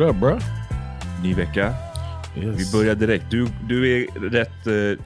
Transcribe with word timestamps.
What 0.00 0.10
up 0.10 0.16
bro? 0.20 0.38
Ny 1.22 1.34
vecka. 1.34 1.74
Yes. 2.36 2.74
Vi 2.74 2.78
börjar 2.78 2.94
direkt. 2.94 3.24
Du, 3.30 3.46
du 3.68 3.92
är 4.02 4.06
rätt... 4.30 4.66
eh, 4.66 5.04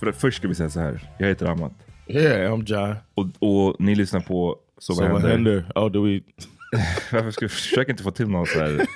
För, 0.00 0.12
först 0.12 0.36
ska 0.38 0.48
vi 0.48 0.54
säga 0.54 0.70
så 0.70 0.80
här. 0.80 1.00
Jag 1.18 1.28
heter 1.28 1.46
Amat. 1.46 1.72
Yeah, 2.06 2.52
I'm 2.52 2.64
John. 2.66 2.96
Och, 3.14 3.26
och 3.38 3.76
ni 3.78 3.94
lyssnar 3.94 4.20
på 4.20 4.56
Så 4.78 4.94
vad 4.94 5.22
händer? 5.22 5.64
Oh, 5.74 5.90
do 5.90 6.02
we? 6.04 6.20
Varför 7.12 7.30
ska 7.30 7.44
vi 7.44 7.48
försöka 7.48 7.90
inte 7.90 8.02
få 8.02 8.10
till 8.10 8.28
någon 8.28 8.46
så 8.46 8.58
här... 8.58 8.86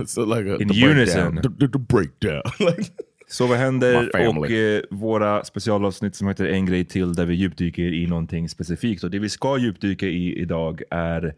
so 0.06 0.24
like 0.34 0.52
a, 0.52 0.56
In 0.60 0.68
the 0.68 0.86
unison. 0.86 1.34
breakdown. 1.34 1.58
The, 1.58 1.66
the, 1.66 1.72
the 1.72 1.78
breakdown. 1.78 2.42
like, 2.76 2.90
Så 3.28 3.46
vad 3.46 3.58
My 3.58 3.64
händer? 3.64 4.10
family. 4.12 4.38
Och 4.40 4.50
eh, 4.50 4.82
våra 4.90 5.44
specialavsnitt 5.44 6.16
som 6.16 6.28
heter 6.28 6.44
En 6.46 6.66
grej 6.66 6.84
till 6.84 7.14
där 7.14 7.26
vi 7.26 7.34
djupdyker 7.34 7.92
i 7.94 8.06
någonting 8.06 8.48
specifikt. 8.48 9.04
Och 9.04 9.10
det 9.10 9.18
vi 9.18 9.28
ska 9.28 9.58
djupdyka 9.58 10.06
i 10.06 10.38
idag 10.38 10.82
är 10.90 11.34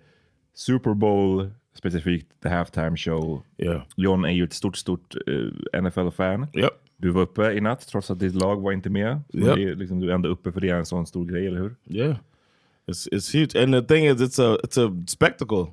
Super 0.54 0.94
Bowl, 0.94 1.50
specifikt 1.76 2.26
The 2.42 2.48
Halftime 2.48 2.96
Show. 2.96 3.42
yeah. 3.58 3.82
John 3.96 4.24
är 4.24 4.30
ju 4.30 4.44
ett 4.44 4.52
stort, 4.52 4.76
stort 4.76 5.14
eh, 5.26 5.82
NFL-fan. 5.82 6.46
Yep. 6.54 6.70
Du 6.96 7.10
var 7.10 7.22
uppe 7.22 7.52
i 7.52 7.60
natt 7.60 7.86
trots 7.88 8.10
att 8.10 8.18
ditt 8.18 8.34
lag 8.34 8.60
var 8.60 8.72
inte 8.72 8.90
med. 8.90 9.20
Det 9.28 9.50
är 9.50 9.74
liksom, 9.74 10.00
du 10.00 10.10
är 10.10 10.14
ändå 10.14 10.28
uppe 10.28 10.52
för 10.52 10.60
det 10.60 10.70
är 10.70 10.74
en 10.74 10.86
sån 10.86 11.06
stor 11.06 11.24
grej, 11.24 11.46
eller 11.46 11.60
hur? 11.60 11.76
Yeah. 11.86 12.16
It's 12.86 13.08
it's 13.12 13.32
huge, 13.32 13.62
and 13.62 13.74
the 13.74 13.82
thing 13.94 14.06
is, 14.06 14.20
it's 14.20 14.38
a 14.38 14.58
it's 14.62 14.78
a 14.78 15.04
spectacle. 15.08 15.66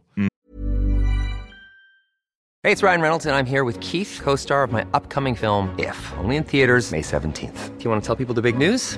Hey, 2.64 2.72
it's 2.72 2.82
Ryan 2.82 3.02
Reynolds, 3.02 3.26
and 3.26 3.36
I'm 3.36 3.46
here 3.46 3.64
with 3.66 3.80
Keith, 3.82 4.20
co 4.24 4.36
star 4.36 4.64
of 4.64 4.72
my 4.72 4.86
upcoming 4.94 5.36
film, 5.36 5.76
If, 5.78 6.14
only 6.24 6.38
in 6.38 6.44
theaters, 6.44 6.92
May 6.92 7.02
17th. 7.02 7.78
Do 7.78 7.84
you 7.84 7.92
want 7.92 8.04
to 8.04 8.08
tell 8.08 8.16
people 8.16 8.34
the 8.34 8.42
big 8.42 8.58
news? 8.58 8.98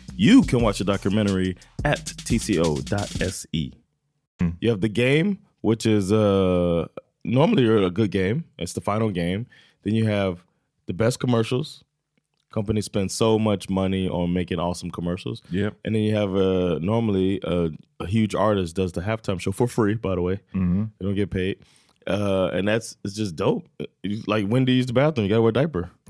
You 0.15 0.43
can 0.43 0.61
watch 0.61 0.77
the 0.79 0.85
documentary 0.85 1.57
at 1.83 2.05
tco.se. 2.05 3.71
You 4.59 4.69
have 4.69 4.81
the 4.81 4.89
game, 4.89 5.39
which 5.61 5.85
is 5.85 6.11
uh, 6.11 6.87
normally 7.23 7.67
a 7.85 7.89
good 7.89 8.11
game. 8.11 8.45
It's 8.57 8.73
the 8.73 8.81
final 8.81 9.09
game. 9.09 9.47
Then 9.83 9.95
you 9.95 10.05
have 10.05 10.43
the 10.87 10.93
best 10.93 11.19
commercials. 11.19 11.83
Companies 12.51 12.85
spend 12.85 13.11
so 13.11 13.39
much 13.39 13.69
money 13.69 14.09
on 14.09 14.33
making 14.33 14.59
awesome 14.59 14.91
commercials. 14.91 15.41
Yeah. 15.49 15.69
And 15.85 15.95
then 15.95 16.01
you 16.01 16.15
have 16.15 16.35
uh, 16.35 16.79
normally 16.79 17.39
a, 17.43 17.69
a 17.99 18.05
huge 18.05 18.35
artist 18.35 18.75
does 18.75 18.91
the 18.91 19.01
halftime 19.01 19.39
show 19.39 19.51
for 19.51 19.67
free, 19.67 19.95
by 19.95 20.15
the 20.15 20.21
way. 20.21 20.39
Mm 20.53 20.73
-hmm. 20.73 20.89
They 20.97 21.05
don't 21.05 21.15
get 21.15 21.29
paid. 21.29 21.57
Uh, 22.07 22.49
and 22.53 22.67
that's 22.67 22.97
it's 23.03 23.15
just 23.15 23.35
dope. 23.35 23.67
Like 24.27 24.47
when 24.47 24.65
do 24.65 24.71
you 24.71 24.79
use 24.79 24.87
the 24.87 24.93
bathroom? 24.93 25.27
You 25.27 25.29
gotta 25.29 25.41
wear 25.41 25.49
a 25.49 25.53
diaper. 25.53 25.91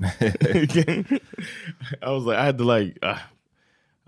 I 2.02 2.10
was 2.10 2.24
like, 2.24 2.38
I 2.38 2.44
had 2.44 2.58
to 2.58 2.64
like, 2.64 2.98
uh, 3.02 3.18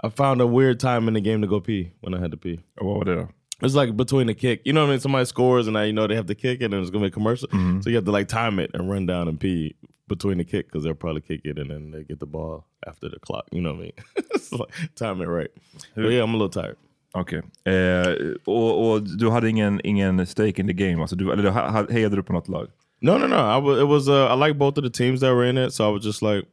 I 0.04 0.10
found 0.10 0.40
a 0.40 0.46
weird 0.46 0.80
time 0.80 1.08
in 1.08 1.14
the 1.14 1.20
game 1.20 1.40
to 1.40 1.46
go 1.46 1.60
pee 1.60 1.92
when 2.00 2.14
I 2.14 2.20
had 2.20 2.30
to 2.30 2.36
pee. 2.36 2.60
Vad 2.80 2.96
var 2.96 3.04
det? 3.04 3.28
It's 3.62 3.74
like 3.74 3.96
between 3.96 4.26
the 4.26 4.34
kick. 4.34 4.60
You 4.64 4.72
know 4.74 4.82
what 4.82 4.88
I 4.88 4.90
mean? 4.90 5.00
Somebody 5.00 5.24
scores 5.24 5.66
and 5.66 5.74
now 5.74 5.82
you 5.82 5.92
know 5.92 6.06
they 6.06 6.16
have 6.16 6.26
to 6.26 6.34
kick 6.34 6.60
it 6.60 6.74
and 6.74 6.74
it's 6.74 6.90
gonna 6.90 7.04
be 7.04 7.08
a 7.08 7.10
commercial. 7.10 7.48
So 7.80 7.88
you 7.88 7.96
have 7.96 8.04
to 8.04 8.10
like 8.10 8.28
time 8.28 8.58
it 8.58 8.70
and 8.74 8.90
run 8.90 9.06
down 9.06 9.28
and 9.28 9.40
pee 9.40 9.76
between 10.08 10.38
the 10.38 10.44
kick 10.44 10.66
because 10.66 10.84
they'll 10.84 10.94
probably 10.94 11.22
kick 11.22 11.40
it 11.44 11.58
and 11.58 11.70
then 11.70 11.90
they 11.90 12.04
get 12.04 12.18
the 12.20 12.26
ball 12.26 12.66
after 12.86 13.08
the 13.08 13.18
clock. 13.18 13.46
You 13.52 13.62
know 13.62 13.72
what 13.72 13.78
I 13.78 13.82
mean? 13.82 13.92
it's 14.34 14.52
like 14.52 14.70
time 14.94 15.22
it 15.22 15.26
right. 15.26 15.50
But 15.94 16.10
yeah, 16.10 16.22
I'm 16.22 16.34
a 16.34 16.36
little 16.36 16.62
tired. 16.62 16.76
Okej. 17.14 17.42
Eh, 17.64 18.34
och, 18.44 18.90
och 18.90 19.02
du 19.02 19.30
hade 19.30 19.48
ingen, 19.50 19.80
ingen 19.84 20.26
stake 20.26 20.60
in 20.60 20.66
the 20.66 20.72
game? 20.72 21.00
Alltså 21.00 21.16
du, 21.16 21.32
eller 21.32 21.42
du 21.42 21.92
hejade 21.92 22.16
du 22.16 22.22
på 22.22 22.32
något 22.32 22.48
lag? 22.48 22.68
No, 23.00 23.18
no, 23.18 23.26
no. 23.26 23.36
I 23.36 23.58
was. 23.58 23.78
It 23.78 23.86
was. 23.86 24.08
Uh, 24.08 24.26
I 24.32 24.34
like 24.34 24.58
both 24.58 24.78
of 24.78 24.84
the 24.84 24.90
teams 24.90 25.20
that 25.20 25.34
were 25.34 25.44
in 25.44 25.58
it, 25.58 25.72
so 25.72 25.88
I 25.88 25.92
was 25.92 26.04
just 26.04 26.22
like, 26.22 26.44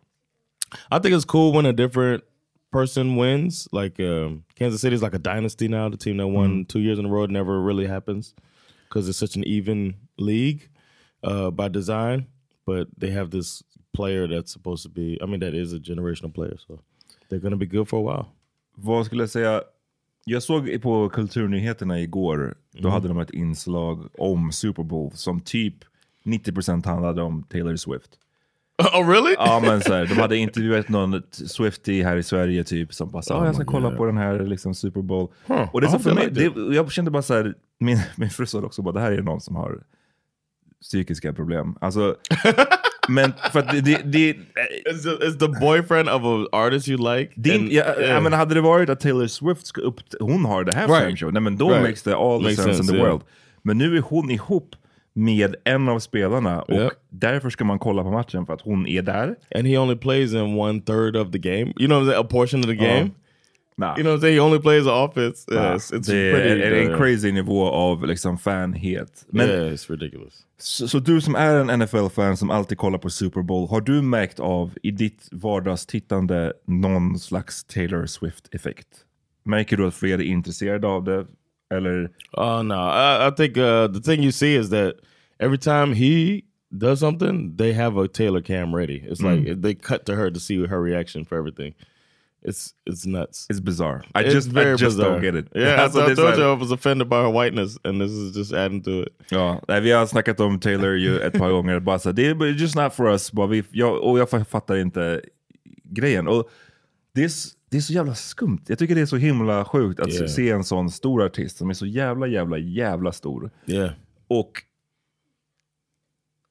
I 0.92 1.00
think 1.00 1.16
it's 1.16 1.26
cool 1.26 1.54
when 1.54 1.66
a 1.66 1.74
different 1.74 2.24
person 2.72 3.16
wins. 3.18 3.68
Like 3.72 4.00
um, 4.00 4.44
Kansas 4.56 4.84
is 4.84 5.02
like 5.02 5.14
a 5.16 5.20
dynasty 5.20 5.68
now. 5.68 5.90
The 5.90 5.98
team 5.98 6.18
that 6.18 6.28
won 6.28 6.66
two 6.66 6.80
years 6.80 7.00
in 7.00 7.06
a 7.06 7.10
row 7.10 7.26
never 7.28 7.62
really 7.62 7.88
happens 7.88 8.34
because 8.88 9.10
it's 9.10 9.18
such 9.20 9.36
an 9.36 9.44
even 9.44 9.96
league 10.18 10.70
uh, 11.24 11.52
by 11.52 11.68
design. 11.70 12.26
But 12.66 12.88
they 12.98 13.12
have 13.12 13.30
this 13.32 13.64
player 13.94 14.28
that's 14.28 14.52
supposed 14.52 14.84
to 14.84 14.90
be. 14.90 15.20
I 15.22 15.26
mean, 15.26 15.40
that 15.40 15.54
is 15.54 15.74
a 15.74 15.80
generational 15.80 16.34
player, 16.34 16.58
so 16.68 16.80
they're 17.30 17.40
going 17.42 17.52
to 17.60 17.66
be 17.66 17.66
good 17.78 17.88
for 17.88 18.00
a 18.00 18.04
while. 18.04 18.26
Vad 18.76 19.06
skulle 19.06 19.24
jag 19.24 19.30
säga 19.30 19.62
Jag 20.26 20.44
såg 20.44 20.82
på 20.82 21.10
Kulturnyheterna 21.10 22.00
igår, 22.02 22.56
då 22.72 22.80
Mm. 22.80 22.92
hade 22.92 23.08
de 23.08 23.18
ett 23.20 23.32
inslag 23.32 24.10
om 24.18 24.52
Super 24.52 24.84
Bowl 24.84 25.12
som 25.14 25.40
typ 25.40 25.74
90% 26.24 26.86
handlade 26.86 27.22
om 27.22 27.44
Taylor 27.44 27.76
Swift. 27.76 28.20
Oh 28.94 29.10
really? 29.10 29.36
Ja 29.38 29.60
men 29.66 29.82
så 29.82 29.94
här, 29.94 30.06
de 30.06 30.14
hade 30.14 30.38
intervjuat 30.38 30.90
någon 30.90 31.22
Swiftie 31.32 32.04
här 32.06 32.18
i 32.18 32.24
Sverige 32.24 32.64
typ 32.64 32.94
som 32.94 33.12
bara 33.12 33.22
sa 33.22 33.40
oh, 33.40 33.46
jag 33.46 33.56
ska 33.56 33.66
kolla 33.66 33.92
på 33.92 34.06
den 34.06 34.18
här 34.18 34.40
liksom, 34.40 34.76
Super 34.76 35.02
Bowl. 35.02 35.28
Och 35.72 35.82
det 35.82 35.88
är 35.88 35.90
så 35.90 35.96
Ja, 35.96 36.00
för 36.00 36.14
mig, 36.14 36.30
det, 36.32 36.76
jag 36.76 36.92
kände 36.92 37.12
bara 37.12 37.22
så 37.24 37.34
här, 37.34 37.54
min, 37.80 38.00
min 38.16 38.30
fru 38.30 38.46
sa 38.46 38.60
också 38.60 38.82
bara 38.82 38.94
det 38.94 39.00
här 39.02 39.12
är 39.12 39.22
någon 39.22 39.42
som 39.42 39.56
har 39.56 39.80
psykiska 40.82 41.34
problem. 41.34 41.76
Alltså, 41.82 42.16
men 43.10 43.34
för 43.52 43.60
att 43.60 43.72
det, 43.72 43.82
det, 43.82 44.02
det, 44.06 44.30
Is 44.92 45.04
the, 45.04 45.26
is 45.28 45.38
the 45.38 45.48
boyfriend 45.48 46.10
of 46.10 46.24
an 46.24 46.48
artist 46.52 46.88
you 46.88 47.16
like? 47.16 47.34
det, 47.36 47.50
And- 47.52 47.72
ja, 47.72 47.84
jag 48.02 48.24
menar, 48.24 48.38
hade 48.38 48.54
det 48.56 48.62
varit 48.62 48.90
att 48.90 49.00
Taylor 49.00 49.28
Swift 49.28 49.68
ska 49.68 49.82
upp, 49.82 49.96
hon 50.20 50.46
har 50.46 50.64
det 50.64 50.76
här 50.76 50.88
Right. 50.88 51.20
show, 51.20 51.34
nej 51.34 51.42
men 51.42 51.58
då 51.58 51.70
Right. 51.70 51.82
makes 51.84 52.04
the 52.04 52.12
all 52.14 52.40
the 52.40 52.44
Makes 52.44 52.56
sense, 52.56 52.70
in 52.70 52.76
sense, 52.76 52.92
the 52.92 52.98
yeah. 52.98 53.10
world. 53.10 53.22
Men 53.62 53.78
nu 53.78 53.98
är 53.98 54.02
hon 54.02 54.32
ihop 54.32 54.76
med 55.14 55.56
en 55.64 55.90
av 55.90 56.00
spelarna 56.00 56.62
och 56.62 56.74
Yeah. 56.74 56.92
därför 57.10 57.50
ska 57.50 57.64
man 57.66 57.80
kolla 57.80 58.04
på 58.04 58.12
matchen 58.12 58.46
för 58.46 58.54
att 58.54 58.62
hon 58.62 58.88
är 58.88 59.02
där. 59.02 59.36
and 59.56 59.68
he 59.68 59.78
only 59.78 59.96
plays 59.96 60.34
in 60.34 60.42
one 60.60 60.82
third 60.82 61.16
of 61.16 61.32
the 61.32 61.38
game. 61.40 61.74
You 61.80 61.88
know? 61.88 62.10
A 62.20 62.24
portion 62.30 62.60
of 62.60 62.66
the 62.66 62.76
game. 62.76 63.10
Nah. 63.78 63.98
You 63.98 64.04
know 64.04 64.12
what 64.12 64.18
I'm 64.18 64.22
saying? 64.22 64.36
He 64.36 64.42
only 64.42 64.60
plays 64.60 64.86
offense. 64.88 65.56
Ja, 65.56 65.74
Yes, 65.74 65.92
it's 65.94 66.12
det 66.12 66.18
är 66.18 66.34
pretty. 66.34 66.62
en, 66.64 66.74
en 66.88 66.92
uh, 66.92 66.98
crazy 66.98 67.32
nivå 67.32 67.66
av 67.70 68.06
liksom 68.08 68.38
fanhet. 68.38 69.26
Men, 69.30 69.50
yeah, 69.50 69.74
it's 69.74 69.92
ridiculous. 69.92 70.34
så, 70.60 70.88
så 70.88 71.00
du 71.00 71.22
som 71.22 71.36
är 71.36 71.56
en 71.56 71.80
NFL-fan 71.80 72.38
som 72.38 72.50
alltid 72.50 72.78
kollar 72.78 73.00
på 73.00 73.10
Super 73.10 73.42
Bowl, 73.42 73.68
har 73.70 73.82
du 73.82 74.02
märkt 74.02 74.40
av 74.40 74.72
i 74.84 74.92
ditt 74.92 75.28
vardagstittande 75.32 76.54
någon 76.68 77.20
slags 77.20 77.64
Taylor 77.64 78.06
Swift-effekt? 78.06 78.88
Märker 79.46 79.78
du 79.78 79.88
att 79.88 79.94
fler 79.96 80.14
är 80.20 80.22
intresserade 80.24 80.88
av 80.88 81.04
det? 81.04 81.26
Eller? 81.72 82.10
Oh 82.34 82.62
no, 82.62 82.76
I, 82.76 83.28
I 83.28 83.32
think 83.32 83.58
uh, 83.58 83.88
the 83.88 84.00
thing 84.02 84.22
you 84.24 84.32
see 84.32 84.56
is 84.56 84.70
that 84.70 84.96
every 85.40 85.58
time 85.58 85.94
he 85.94 86.44
does 86.78 87.00
something, 87.00 87.54
they 87.56 87.74
have 87.74 87.98
a 87.98 88.08
Taylor 88.08 88.42
cam 88.42 88.76
ready. 88.76 89.02
It's 89.06 89.22
like 89.22 89.62
they 89.62 89.74
cut 89.74 90.06
to 90.06 90.16
her 90.16 90.30
to 90.32 90.40
see 90.40 90.66
her 90.66 90.82
reaction 90.82 91.26
for 91.26 91.38
everything. 91.38 91.74
It's 92.44 92.74
it's 92.88 93.06
nuts. 93.06 93.46
It's 93.50 93.60
bizarre. 93.60 94.04
I 94.16 94.22
It's 94.24 94.34
just, 94.34 94.58
I 94.58 94.64
just 94.76 94.98
bizarre. 94.98 95.12
don't 95.12 95.22
get 95.22 95.36
it. 95.36 95.48
Yeah, 95.56 95.84
Alltså, 95.84 96.02
I, 96.06 96.14
told 96.16 96.38
you 96.38 96.44
I 96.44 96.54
was 96.60 96.72
offended 96.72 97.08
by 97.08 97.22
her 97.22 97.30
whiteness, 97.30 97.78
and 97.86 98.02
this 98.02 98.12
is 98.12 98.36
just 98.36 98.52
adding 98.54 98.82
to 98.84 99.02
it. 99.04 99.14
Ja, 99.32 99.60
vi 99.68 99.92
har 99.92 100.06
snackat 100.08 100.40
om 100.40 100.60
Taylor 100.60 100.96
ju 100.96 101.20
ett 101.20 101.34
par 101.34 101.50
gånger. 101.52 101.80
Bara 101.80 102.00
så, 102.00 102.12
det 102.12 102.26
är 102.26 102.46
just 102.46 102.76
not 102.76 102.94
for 102.94 103.08
us. 103.12 103.32
Bara 103.32 103.48
vi, 103.48 103.64
jag, 103.72 104.02
och 104.04 104.20
jag 104.20 104.30
fattar 104.48 104.76
inte 104.78 105.22
grejen. 105.84 106.28
Och 106.28 106.50
det, 107.14 107.22
är, 107.22 107.26
s- 107.26 107.54
det 107.72 107.78
är 107.78 107.82
så 107.82 107.94
jävla 107.94 108.16
skumt. 108.16 108.62
Jag 108.68 108.80
tycker 108.80 108.96
det 108.96 109.02
är 109.02 109.06
så 109.06 109.18
himla 109.18 109.66
sjukt 109.66 110.00
att 110.00 110.10
Yeah. 110.14 110.28
se 110.28 110.50
en 110.50 110.64
sån 110.64 110.92
stor 110.92 111.24
artist 111.24 111.58
som 111.58 111.70
är 111.70 111.74
så 111.74 111.86
jävla, 111.86 112.28
jävla, 112.28 112.58
jävla 112.58 113.12
stor. 113.12 113.52
Yeah. 113.66 113.92
Och, 114.28 114.52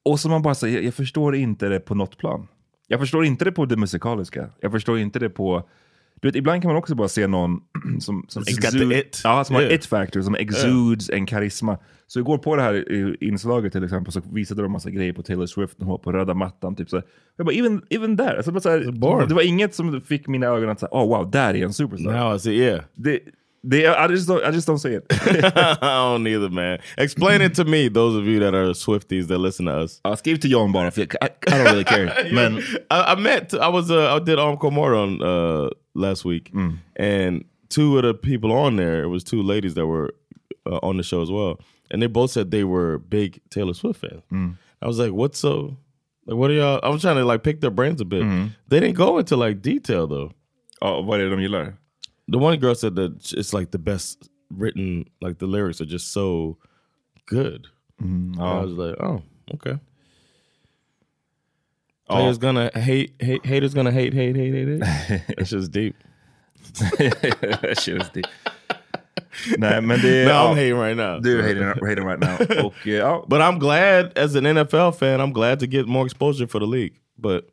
och 0.03 0.19
som 0.19 0.31
man 0.31 0.41
bara 0.41 0.55
säger, 0.55 0.75
jag, 0.75 0.83
jag 0.85 0.93
förstår 0.93 1.35
inte 1.35 1.69
det 1.69 1.79
på 1.79 1.95
något 1.95 2.17
plan. 2.17 2.47
Jag 2.87 2.99
förstår 2.99 3.25
inte 3.25 3.45
det 3.45 3.51
på 3.51 3.65
det 3.65 3.77
musikaliska. 3.77 4.49
Jag 4.59 4.71
förstår 4.71 4.99
inte 4.99 5.19
det 5.19 5.29
på... 5.29 5.69
Du 6.21 6.27
vet, 6.27 6.35
ibland 6.35 6.61
kan 6.61 6.69
man 6.69 6.77
också 6.77 6.95
bara 6.95 7.07
se 7.07 7.27
någon 7.27 7.59
som, 7.99 8.25
som, 8.27 8.43
the 8.43 8.99
it. 8.99 9.21
Ja, 9.23 9.43
som 9.43 9.55
har 9.55 9.61
Yeah. 9.61 9.73
it-factor, 9.73 10.21
som 10.21 10.35
exudes 10.35 11.09
en 11.09 11.25
karisma. 11.25 11.77
Så 12.07 12.19
igår 12.19 12.37
på 12.37 12.55
det 12.55 12.61
här 12.61 13.23
inslaget 13.23 13.71
till 13.71 13.83
exempel 13.83 14.13
så 14.13 14.21
visade 14.31 14.61
de 14.61 14.71
massa 14.71 14.89
grejer 14.89 15.13
på 15.13 15.23
Taylor 15.23 15.45
Swift, 15.45 15.75
hon 15.79 15.87
var 15.87 15.97
på 15.97 16.11
röda 16.11 16.33
mattan. 16.33 16.75
Typ, 16.75 16.89
så. 16.89 17.01
Jag 17.37 17.45
bara, 17.45 17.55
even, 17.55 17.81
even 17.89 18.17
there. 18.17 18.37
Alltså, 18.37 18.51
bara 18.51 18.61
så 18.61 18.69
här, 18.69 19.27
det 19.27 19.33
var 19.33 19.41
inget 19.41 19.75
som 19.75 20.01
fick 20.01 20.27
mina 20.27 20.47
ögon 20.47 20.69
att 20.69 20.79
säga, 20.79 20.89
oh 20.91 21.07
wow, 21.07 21.31
där 21.31 21.53
är 21.53 21.63
en 21.63 21.73
superstar. 21.73 22.11
Now 22.11 22.35
I 22.35 22.39
see. 22.39 22.55
Yeah. 22.55 22.83
Det, 22.95 23.19
det, 23.63 23.77
I, 23.77 24.11
just 24.11 24.29
don't, 24.29 24.49
I 24.49 24.53
just 24.53 24.67
don't 24.69 24.77
say 24.77 24.95
it. 24.95 25.03
I 25.11 25.41
don't 25.81 26.27
either, 26.27 26.49
man. 26.49 26.79
Explain 26.97 27.41
it 27.41 27.55
to 27.55 27.63
me, 27.63 27.89
those 27.89 28.19
of 28.19 28.25
you 28.27 28.39
that 28.39 28.53
are 28.53 28.73
Swifties 28.73 29.27
that 29.27 29.39
listen 29.39 29.65
to 29.65 29.71
us. 29.71 30.01
Ja, 30.03 30.15
skriv 30.15 30.37
till 30.37 30.51
John 30.51 30.71
bara, 30.71 30.87
I, 30.87 31.01
I 31.01 31.05
don't 31.47 31.63
really 31.63 31.83
care. 31.83 32.11
Men, 32.33 32.57
I, 32.89 33.13
I 33.13 33.15
met. 33.15 33.53
I 33.53 33.69
was. 33.71 33.91
Uh, 33.91 34.17
I 34.17 34.19
did 34.19 34.39
Encore 34.39 34.71
Moron 34.71 35.21
uh, 35.21 35.69
last 35.93 36.25
week, 36.25 36.51
and 36.95 37.45
two 37.69 37.97
of 37.97 38.03
the 38.03 38.13
people 38.13 38.51
on 38.51 38.75
there. 38.75 39.03
It 39.03 39.07
was 39.07 39.23
two 39.23 39.41
ladies 39.43 39.73
that 39.75 39.85
were 39.87 40.13
uh, 40.65 40.79
on 40.83 40.97
the 40.97 41.03
show 41.03 41.21
as 41.21 41.31
well, 41.31 41.59
and 41.89 42.01
they 42.01 42.07
both 42.07 42.31
said 42.31 42.51
they 42.51 42.63
were 42.63 42.97
big 42.99 43.39
Taylor 43.49 43.73
Swift 43.73 44.01
fans. 44.01 44.23
I 44.81 44.87
was 44.87 44.99
like, 44.99 45.11
"What's 45.11 45.39
so? 45.39 45.77
Like, 46.25 46.37
what 46.37 46.49
are 46.51 46.53
y'all?" 46.53 46.79
I 46.83 46.89
was 46.89 47.01
trying 47.01 47.17
to 47.17 47.25
like 47.25 47.43
pick 47.43 47.61
their 47.61 47.71
brains 47.71 48.01
a 48.01 48.05
bit. 48.05 48.23
They 48.67 48.79
didn't 48.79 48.95
go 48.95 49.17
into 49.19 49.35
like 49.35 49.61
detail 49.61 50.07
though. 50.07 50.31
Oh, 50.81 51.01
what 51.01 51.17
det 51.17 51.29
de 51.29 51.35
gillar? 51.37 51.77
The 52.27 52.37
one 52.37 52.57
girl 52.59 52.75
said 52.75 52.95
that 52.95 53.33
it's 53.33 53.53
like 53.53 53.71
the 53.71 53.79
best 53.79 54.29
written. 54.49 55.05
Like 55.21 55.37
the 55.39 55.47
lyrics 55.47 55.81
are 55.81 55.85
just 55.85 56.11
so 56.11 56.57
good. 57.25 57.67
And 57.99 58.35
I 58.39 58.61
was 58.63 58.71
like, 58.73 58.95
"Oh, 58.99 59.21
okay." 59.55 59.79
Players 62.09 62.37
gonna 62.37 62.69
hate, 62.73 63.13
hate, 63.19 63.45
haters 63.45 63.73
gonna 63.73 63.91
hate, 63.91 64.13
hate, 64.13 64.35
hate, 64.35 64.53
hate, 64.53 64.67
hate. 64.67 65.23
It's 65.37 65.51
just 65.51 65.71
deep. 65.71 65.95
Känns 67.73 68.09
det. 68.13 68.23
Nej, 69.57 69.81
men 69.81 69.99
det 70.01 70.23
är... 70.23 70.25
No, 70.25 70.31
I'm 70.31 70.55
hating 70.55 70.79
right 70.79 70.97
now. 70.97 71.19
Du 71.21 71.39
är 71.39 71.43
hating, 71.43 71.87
hating 71.89 72.07
right 72.07 72.19
now. 72.19 72.65
Och, 72.65 72.87
eh, 72.87 72.93
ja, 72.93 73.25
But 73.27 73.41
I'm 73.41 73.59
glad 73.59 74.17
as 74.17 74.35
an 74.35 74.43
NFL 74.43 74.91
fan, 74.91 75.19
I'm 75.21 75.33
glad 75.33 75.59
to 75.59 75.65
get 75.65 75.87
more 75.87 76.05
exposure 76.05 76.47
for 76.47 76.59
the 76.59 76.65
league. 76.65 76.93
But 77.17 77.43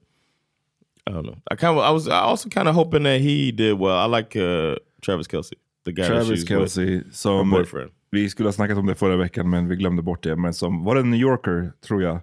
I 1.07 1.11
don't 1.11 1.23
know. 1.23 1.37
I 1.51 1.57
kind 1.57 1.79
of, 1.79 1.85
I 1.85 1.93
was, 1.93 2.09
I 2.09 2.21
also 2.31 2.49
kind 2.49 2.69
of 2.69 2.75
hoping 2.75 3.05
that 3.05 3.21
he 3.21 3.53
did 3.53 3.79
well. 3.79 3.97
I 3.97 4.07
like 4.17 4.37
uh, 4.37 4.77
Travis 5.03 5.27
Kelsey, 5.27 5.57
the 5.85 5.93
guy 5.93 6.03
that 6.03 6.09
Travis 6.09 6.45
Kelsey 6.45 6.85
with. 6.85 7.05
Kelce 7.05 7.07
Her 7.07 7.13
som... 7.13 7.51
boyfriend. 7.51 7.91
Vi 8.11 8.31
skulle 8.31 8.49
ha 8.49 8.53
snackat 8.53 8.79
om 8.79 8.87
det 8.87 8.95
förra 8.95 9.17
veckan 9.17 9.51
men 9.51 9.69
vi 9.69 9.77
glömde 9.77 10.03
bort 10.03 10.23
det. 10.23 10.37
Men 10.37 10.55
som, 10.55 10.85
var 10.85 10.95
det 10.95 11.03
New 11.03 11.21
Yorker, 11.21 11.73
tror 11.87 12.03
jag? 12.03 12.21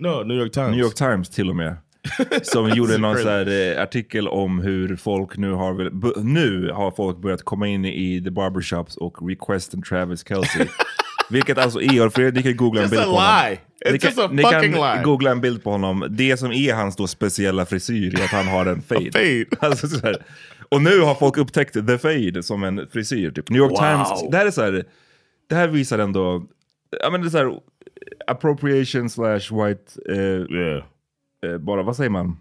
No, 0.00 0.22
New 0.24 0.36
York 0.36 0.52
Times. 0.52 0.70
New 0.70 0.80
York 0.80 0.94
Times 0.94 1.28
till 1.28 1.50
och 1.50 1.56
med. 1.56 1.76
Som 2.42 2.68
gjorde 2.74 2.98
någon 2.98 3.16
så 3.18 3.28
här, 3.28 3.76
eh, 3.76 3.82
artikel 3.82 4.28
om 4.28 4.60
hur 4.60 4.96
folk 4.96 5.36
nu 5.36 5.52
har, 5.52 5.72
väl- 5.74 5.90
bu- 5.90 6.22
nu 6.22 6.70
har 6.74 6.90
folk 6.90 7.18
börjat 7.18 7.42
komma 7.42 7.66
in 7.68 7.84
i 7.84 8.22
the 8.24 8.30
barbershops 8.30 8.96
och 8.96 9.28
request 9.28 9.74
en 9.74 9.82
Travis 9.82 10.28
Kelce. 10.28 10.66
Vilket 11.30 11.58
alltså 11.58 11.82
är, 11.82 12.08
för 12.08 12.22
er, 12.22 12.32
ni 12.32 12.42
kan 12.42 12.56
googla 12.56 12.80
en 12.80 12.84
Just 12.84 12.90
bild 12.90 13.02
a 13.02 13.04
på 13.06 13.10
honom. 13.12 13.48
lie. 13.50 13.58
Ni 13.92 13.98
It's 13.98 14.04
just 14.04 14.18
a 14.18 14.22
kan, 14.26 14.36
ni 14.36 14.42
fucking 14.42 14.72
kan 14.72 14.94
lie. 14.96 15.02
googla 15.04 15.30
en 15.30 15.40
bild 15.40 15.62
på 15.64 15.70
honom. 15.70 16.06
Det 16.10 16.36
som 16.36 16.52
är 16.52 16.74
hans 16.74 16.96
då 16.96 17.06
speciella 17.06 17.66
frisyr 17.66 18.20
är 18.20 18.24
att 18.24 18.30
han 18.30 18.48
har 18.48 18.66
en 18.66 18.82
fade. 18.88 19.12
fade. 19.12 19.44
Alltså, 19.60 19.88
så 19.88 20.00
här. 20.06 20.16
Och 20.68 20.82
nu 20.82 21.00
har 21.00 21.14
folk 21.14 21.36
upptäckt 21.36 21.72
the 21.86 21.98
fade 21.98 22.42
som 22.42 22.64
en 22.64 22.86
frisyr. 22.92 23.30
Typ. 23.30 23.50
New 23.50 23.58
York 23.58 23.70
Wow. 23.70 23.78
Times, 23.78 24.30
det 24.30 24.36
här 24.36 24.46
är 24.46 24.50
så 24.50 24.62
här, 24.62 24.84
det 25.48 25.54
här 25.54 25.68
visar 25.68 25.98
ändå, 25.98 26.46
ja 27.02 27.10
men 27.10 27.20
det 27.20 27.26
är 27.26 27.30
så 27.30 27.38
här, 27.38 27.52
appropriation 28.26 29.10
slash 29.10 29.40
white, 29.52 30.00
eh, 30.08 30.56
Yeah. 30.58 30.82
eh, 31.46 31.58
bara 31.58 31.82
vad 31.82 31.96
säger 31.96 32.10
man? 32.10 32.36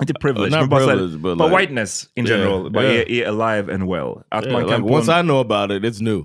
Inte 0.00 0.14
privilege, 0.14 0.50
not 0.50 0.60
men 0.60 0.68
bara, 0.68 0.86
privilege, 0.86 1.18
but 1.18 1.38
bara 1.38 1.48
like- 1.48 1.56
whiteness 1.60 2.04
in 2.14 2.26
Yeah, 2.26 2.40
general, 2.40 2.70
bara 2.70 2.84
yeah. 2.84 3.10
Är, 3.10 3.26
alive 3.28 3.74
and 3.74 3.90
well. 3.92 4.22
Att, 4.28 4.52
man 4.52 4.68
kan 4.68 4.82
like 4.82 4.94
once 4.94 5.12
en, 5.12 5.20
I 5.20 5.28
know 5.28 5.40
about 5.52 5.70
it, 5.76 5.82
it's 5.82 6.02
new. 6.02 6.24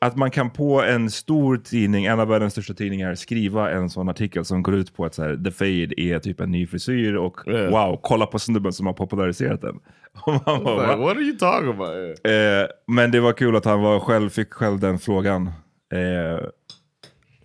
att 0.00 0.16
man 0.16 0.30
kan 0.30 0.50
på 0.50 0.82
en 0.82 1.10
stor 1.10 1.56
tidning, 1.56 2.04
en 2.04 2.20
av 2.20 2.28
världens 2.28 2.52
största 2.52 2.74
tidningar, 2.74 3.14
skriva 3.14 3.70
en 3.70 3.90
sån 3.90 4.08
artikel 4.08 4.44
som 4.44 4.62
går 4.62 4.74
ut 4.74 4.96
på 4.96 5.04
att 5.04 5.14
så 5.14 5.22
här, 5.22 5.36
the 5.44 5.50
fade 5.50 6.00
är 6.00 6.18
typ 6.18 6.40
en 6.40 6.50
ny 6.50 6.66
frisyr 6.66 7.14
och 7.14 7.36
wow, 7.46 7.98
kolla 8.02 8.26
på 8.26 8.38
snubben 8.38 8.72
som 8.72 8.86
har 8.86 8.92
populariserat 8.94 9.60
den. 9.60 9.78
Bara, 10.26 10.58
Like, 10.58 10.96
what 10.96 11.16
are 11.16 11.22
you 11.22 11.36
talking 11.38 11.68
about? 11.70 12.26
Eh, 12.26 12.68
men 12.86 13.10
det 13.10 13.20
var 13.20 13.32
kul 13.32 13.56
att 13.56 13.64
han 13.64 13.80
var 13.82 14.00
själv, 14.00 14.28
fick 14.30 14.52
själv 14.52 14.80
den 14.80 14.98
frågan. 14.98 15.46
Eh, 15.92 16.46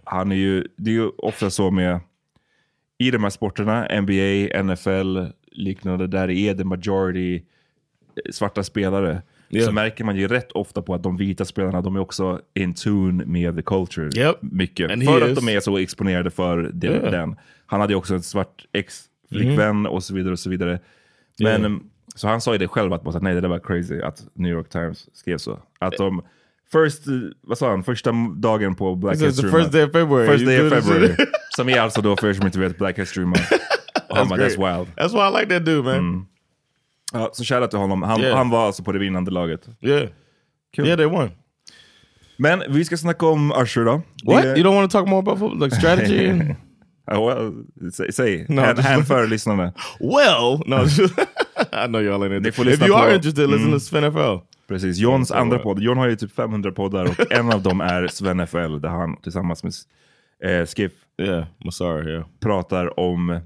han 0.03 0.31
är 0.31 0.35
ju, 0.35 0.67
det 0.75 0.91
är 0.91 0.95
ju 0.95 1.09
ofta 1.17 1.49
så 1.49 1.71
med 1.71 1.99
i 2.97 3.11
de 3.11 3.23
här 3.23 3.29
sporterna, 3.29 3.87
NBA, 4.01 4.63
NFL, 4.63 5.19
liknande, 5.51 6.07
där 6.07 6.27
det 6.27 6.35
är 6.35 6.53
the 6.53 6.63
majority 6.63 7.35
eh, 7.35 7.41
svarta 8.31 8.63
spelare. 8.63 9.21
Yeah. 9.49 9.65
Så 9.65 9.71
märker 9.71 10.03
man 10.03 10.15
ju 10.15 10.27
rätt 10.27 10.51
ofta 10.51 10.81
på 10.81 10.93
att 10.95 11.03
de 11.03 11.17
vita 11.17 11.45
spelarna, 11.45 11.81
de 11.81 11.95
är 11.95 11.99
också 11.99 12.41
in 12.53 12.73
tune 12.73 13.25
med 13.25 13.55
the 13.55 13.61
culture. 13.61 14.09
Yep. 14.21 14.35
Mycket. 14.41 14.91
And 14.91 15.03
för 15.05 15.21
att 15.21 15.29
is. 15.29 15.35
de 15.39 15.49
är 15.49 15.59
så 15.59 15.77
exponerade 15.77 16.31
för 16.31 16.71
det, 16.73 16.87
Yeah. 16.87 17.11
den. 17.11 17.35
Han 17.65 17.81
hade 17.81 17.93
ju 17.93 17.97
också 17.97 18.13
en 18.13 18.23
svart 18.23 18.65
ex-flickvän 18.71 19.85
och 19.85 20.03
så 20.03 20.13
vidare 20.13 20.31
och 20.31 20.39
så 20.39 20.49
vidare. 20.49 20.79
Men, 21.39 21.61
Yeah. 21.61 21.77
så 22.15 22.27
han 22.27 22.41
sa 22.41 22.51
ju 22.53 22.57
det 22.57 22.67
själv, 22.67 22.93
att 22.93 23.21
nej 23.21 23.33
det 23.33 23.41
där 23.41 23.49
var 23.49 23.59
crazy 23.59 24.01
att 24.01 24.27
New 24.33 24.51
York 24.51 24.69
Times 24.69 25.09
skrev 25.13 25.37
så. 25.37 25.59
Att 25.79 25.97
de, 25.97 26.21
first, 26.73 27.07
eh, 27.07 27.13
vad 27.41 27.57
sa 27.57 27.69
han, 27.69 27.83
första 27.83 28.11
dagen 28.37 28.75
på 28.75 28.95
Black 28.95 29.13
He 29.15 29.19
says 29.19 29.35
the 29.37 29.41
History 29.41 29.61
first 29.61 29.71
day 29.73 29.83
of 29.83 29.91
February. 29.91 30.27
First 30.27 30.43
you 30.43 30.51
day 30.69 30.79
of 30.79 30.85
February. 30.85 31.15
som 31.55 31.69
är 31.69 31.79
alltså 31.79 32.01
då, 32.01 32.17
för 32.17 32.29
er 32.29 32.33
som 32.33 32.45
inte 32.45 32.59
vet, 32.59 32.77
Black 32.77 32.99
History 32.99 33.25
Month. 33.25 33.53
Och 34.09 34.17
han 34.17 34.27
bara, 34.29 34.39
that's 34.39 34.49
wild. 34.77 34.87
That's 34.97 35.13
why 35.13 35.37
I 35.37 35.41
like 35.41 35.53
that 35.53 35.65
dude, 35.65 35.83
man. 35.83 35.95
Mm. 35.97 36.25
Ja, 37.13 37.29
så 37.33 37.43
shoutout 37.43 37.69
till 37.69 37.79
honom. 37.79 38.03
Han, 38.03 38.21
Yeah. 38.21 38.37
han 38.37 38.49
var 38.49 38.65
alltså 38.65 38.83
på 38.83 38.91
det 38.91 38.99
vinnande 38.99 39.31
laget. 39.31 39.67
Yeah. 39.81 40.09
Kul. 40.75 40.85
Yeah, 40.85 40.97
they 40.97 41.05
won. 41.05 41.29
Men 42.37 42.63
vi 42.69 42.85
ska 42.85 42.97
snacka 42.97 43.25
om 43.25 43.51
Usher 43.51 43.85
då. 43.85 44.01
What? 44.25 44.43
Det- 44.43 44.49
You 44.59 44.63
don't 44.69 44.75
want 44.75 44.91
to 44.91 44.97
talk 44.99 45.09
more 45.09 45.19
about 45.19 45.39
football, 45.39 45.63
like 45.63 45.75
strategy? 45.75 46.27
and- 46.29 46.55
well, 47.07 47.53
säg, 47.93 48.13
säg. 48.13 48.45
No, 48.49 48.61
hänför 48.61 49.27
lyssnarna. 49.27 49.73
well, 49.99 50.61
no. 50.65 50.75
I 51.85 51.87
know 51.87 52.01
y'all 52.01 52.23
ain't 52.23 52.29
Ni 52.29 52.35
into 52.37 52.51
får 52.51 52.67
If 52.67 52.81
you 52.81 52.95
are 52.95 53.09
på- 53.09 53.15
interested, 53.15 53.49
listen 53.49 54.01
to 54.01 54.09
NFL. 54.09 54.45
Precis. 54.67 54.97
Johns 54.97 55.31
andra 55.31 55.59
podd. 55.59 55.79
John 55.79 55.97
har 55.97 56.07
ju 56.07 56.15
typ 56.15 56.31
500 56.31 56.71
poddar 56.71 57.05
och 57.05 57.31
en 57.31 57.51
av 57.53 57.61
dem 57.61 57.81
är 57.81 58.07
Sven 58.07 58.47
FL 58.47 58.79
där 58.79 58.89
han 58.89 59.17
tillsammans 59.17 59.63
med 59.63 59.73
eh, 60.43 60.65
Skiff 60.65 60.91
Yeah, 61.17 61.45
Masara, 61.65 62.09
yeah. 62.09 62.25
pratar 62.39 62.99
om 62.99 63.39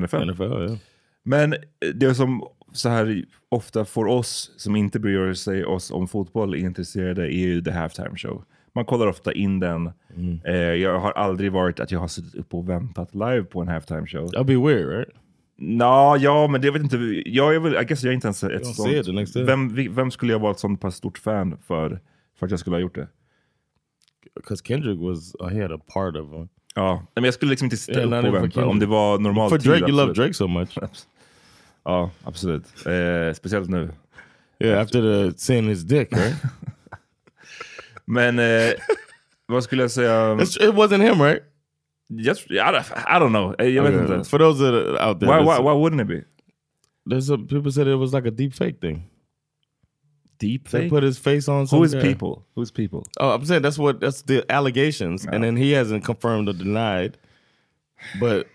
NFL. 0.00 0.30
NFL, 0.30 0.42
yeah. 0.42 0.76
Men 1.22 1.54
det 1.94 2.14
som 2.14 2.48
så 2.72 2.88
här 2.88 3.24
ofta 3.48 3.84
får 3.84 4.06
oss 4.06 4.50
som 4.56 4.76
inte 4.76 5.00
bryr 5.00 5.34
sig 5.34 5.64
oss 5.64 5.90
om 5.90 6.08
fotboll 6.08 6.54
är 6.54 6.58
intresserade 6.58 7.22
är 7.22 7.38
ju 7.38 7.62
the 7.62 7.70
halftime 7.70 8.16
show. 8.16 8.44
Man 8.74 8.84
kollar 8.84 9.06
ofta 9.06 9.32
in 9.32 9.60
den. 9.60 9.90
Mm. 10.16 10.40
Eh, 10.44 10.54
jag 10.54 10.98
har 10.98 11.12
aldrig 11.12 11.52
varit 11.52 11.80
att 11.80 11.90
jag 11.90 12.00
har 12.00 12.08
suttit 12.08 12.34
upp 12.34 12.54
och 12.54 12.68
väntat 12.68 13.14
live 13.14 13.42
på 13.42 13.60
en 13.60 13.68
halftime 13.68 14.06
show. 14.06 14.26
That'd 14.26 14.44
be 14.44 14.56
weird, 14.56 14.88
right? 14.88 15.10
Nå, 15.64 16.16
ja, 16.20 16.46
men 16.48 16.60
det 16.60 16.70
vet 16.70 16.82
inte. 16.82 17.22
Jag 17.26 17.54
är 17.54 17.58
väl, 17.58 17.74
I 17.74 17.84
guess 17.84 18.02
jag 18.02 18.10
är 18.10 18.14
inte 18.14 18.26
ens 18.26 18.44
ett 18.44 18.64
the 18.64 18.74
sånt. 18.74 19.06
next 19.14 19.34
day. 19.34 19.44
Vem, 19.44 19.94
vem 19.94 20.10
skulle 20.10 20.32
jag 20.32 20.38
vara 20.38 20.52
ett 20.52 20.58
sånt 20.58 20.80
pass 20.80 20.96
stort 20.96 21.18
fan 21.18 21.58
för, 21.66 22.00
för 22.38 22.46
att 22.46 22.50
jag 22.50 22.60
skulle 22.60 22.76
ha 22.76 22.80
gjort 22.80 22.94
det? 22.94 23.08
Because 24.34 24.64
Kendrick 24.64 24.98
was, 25.00 25.34
uh, 25.42 25.48
he 25.48 25.62
had 25.62 25.72
a 25.72 25.78
part 25.94 26.16
of 26.16 26.32
uh, 26.32 26.46
Ja, 26.74 27.06
men 27.14 27.24
jag 27.24 27.34
skulle 27.34 27.50
liksom 27.50 27.66
inte 27.66 27.76
sitta 27.76 28.00
Yeah, 28.00 28.18
upp 28.18 28.24
och 28.24 28.34
vänta 28.34 28.66
om 28.66 28.78
det 28.78 28.86
var 28.86 29.18
normalt 29.18 29.50
For 29.50 29.58
Drake, 29.58 29.80
tid, 29.80 29.88
you 29.88 29.96
love. 29.96 30.12
Drake 30.12 30.34
so 30.34 30.46
much. 30.46 30.78
Ja, 31.84 32.10
absolut. 32.24 32.86
Eh, 32.86 33.34
speciellt 33.34 33.68
nu. 33.70 33.90
Yeah, 34.58 34.82
after 34.82 35.00
the 35.30 35.38
seeing 35.38 35.68
his 35.68 35.82
dick, 35.82 36.12
right? 36.12 36.34
Men 38.04 38.38
eh, 38.38 38.70
vad 39.46 39.64
skulle 39.64 39.82
jag 39.82 39.90
säga? 39.90 40.34
It's- 40.34 40.68
it 40.68 40.74
wasn't 40.74 41.02
him, 41.12 41.22
right? 41.22 41.42
Just, 42.14 42.50
I, 42.50 42.70
don't, 42.70 42.92
I 43.10 43.18
don't 43.18 43.32
know. 43.32 43.54
Jag 43.58 43.78
Okay. 43.78 44.28
For 44.28 44.38
those 44.38 44.58
that 44.58 44.74
are 44.74 45.00
out 45.00 45.20
there, 45.20 45.28
Why, 45.28 45.40
why, 45.40 45.58
why 45.60 45.72
wouldn't 45.72 46.00
it 46.00 46.08
be? 46.08 46.22
there's 47.06 47.26
some 47.26 47.46
people 47.46 47.70
said 47.70 47.86
it 47.88 47.96
was 47.96 48.12
like 48.12 48.26
a 48.26 48.30
deep 48.30 48.54
fake 48.54 48.80
thing. 48.80 49.08
Deep 50.38 50.68
fake. 50.68 50.82
They 50.82 50.88
put 50.88 51.02
his 51.02 51.18
face 51.18 51.48
on. 51.48 51.66
Who 51.66 51.82
is 51.84 51.94
guy. 51.94 52.02
people? 52.02 52.44
Who's 52.54 52.70
people? 52.70 53.04
Oh, 53.18 53.30
I'm 53.30 53.44
saying 53.44 53.62
that's 53.62 53.78
what 53.78 54.00
that's 54.00 54.22
the 54.22 54.44
allegations, 54.50 55.24
and 55.24 55.42
then 55.44 55.56
he 55.56 55.72
hasn't 55.72 56.04
confirmed 56.04 56.48
or 56.48 56.52
denied. 56.52 57.16
But 58.20 58.48